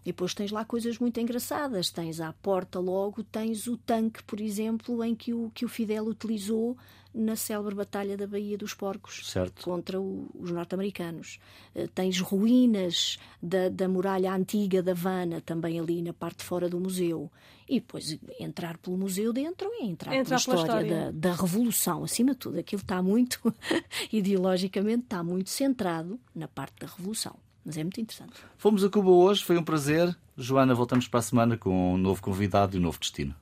E 0.08 0.12
depois 0.14 0.34
tens 0.34 0.52
lá 0.52 0.64
coisas 0.64 0.98
muito 1.00 1.20
engraçadas. 1.20 1.90
Tens 1.92 2.22
à 2.22 2.32
porta 2.32 2.80
logo, 2.80 3.26
tens 3.26 3.68
o 3.68 3.76
tanque, 3.76 4.24
por 4.24 4.40
exemplo, 4.40 5.04
em 5.04 5.14
que 5.14 5.34
o, 5.34 5.52
que 5.54 5.66
o 5.66 5.68
Fidel 5.68 6.06
utilizou 6.06 6.78
na 7.14 7.36
célebre 7.36 7.76
Batalha 7.76 8.16
da 8.16 8.26
Baía 8.26 8.58
dos 8.58 8.74
Porcos 8.74 9.30
Certo. 9.30 9.64
contra 9.66 10.00
o- 10.00 10.30
os 10.40 10.50
norte-americanos. 10.52 11.40
Eh, 11.76 11.88
Tens 11.94 12.22
ruínas 12.22 13.18
da, 13.44 13.68
da 13.68 13.90
muralha 13.90 14.34
antiga 14.34 14.82
da 14.82 14.92
Havana, 14.94 15.42
também 15.42 15.78
ali 15.78 16.02
na 16.02 16.14
parte 16.14 16.38
de 16.40 16.46
fora 16.46 16.70
do 16.70 16.80
museu. 16.80 17.30
E 17.68 17.82
depois 17.82 18.18
entrar 18.40 18.78
pelo 18.78 18.96
museu 18.98 19.34
dentro 19.34 19.68
é 19.74 19.84
entrar, 19.86 20.16
Entrar 20.16 20.40
pela 20.42 20.56
pela 20.56 20.64
história, 20.64 20.86
história. 20.88 21.12
Da, 21.12 21.30
da 21.32 21.36
Revolução, 21.36 22.04
acima 22.06 22.32
de 22.32 22.38
tudo. 22.38 22.60
Aquilo 22.60 22.82
está 22.82 23.02
muito, 23.02 23.42
ideologicamente, 24.14 25.04
está 25.04 25.22
muito 25.24 25.50
centrado 25.50 26.18
na 26.34 26.48
parte 26.48 26.76
da 26.80 26.88
Revolução. 26.88 27.36
Mas 27.68 27.78
é 27.78 27.84
muito 27.84 28.00
interessante. 28.00 28.32
Fomos 28.58 28.82
a 28.82 28.90
Cuba 28.90 29.10
hoje, 29.10 29.44
foi 29.44 29.58
um 29.58 29.64
prazer. 29.64 30.16
Joana, 30.38 30.74
voltamos 30.74 31.06
para 31.06 31.20
a 31.20 31.22
semana 31.22 31.58
com 31.58 31.96
um 31.96 31.98
novo 31.98 32.22
convidado 32.22 32.78
e 32.78 32.80
um 32.80 32.84
novo 32.84 32.98
destino. 32.98 33.36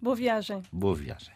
Boa 0.00 0.14
viagem. 0.14 0.62
Boa 0.70 0.94
viagem. 0.94 1.34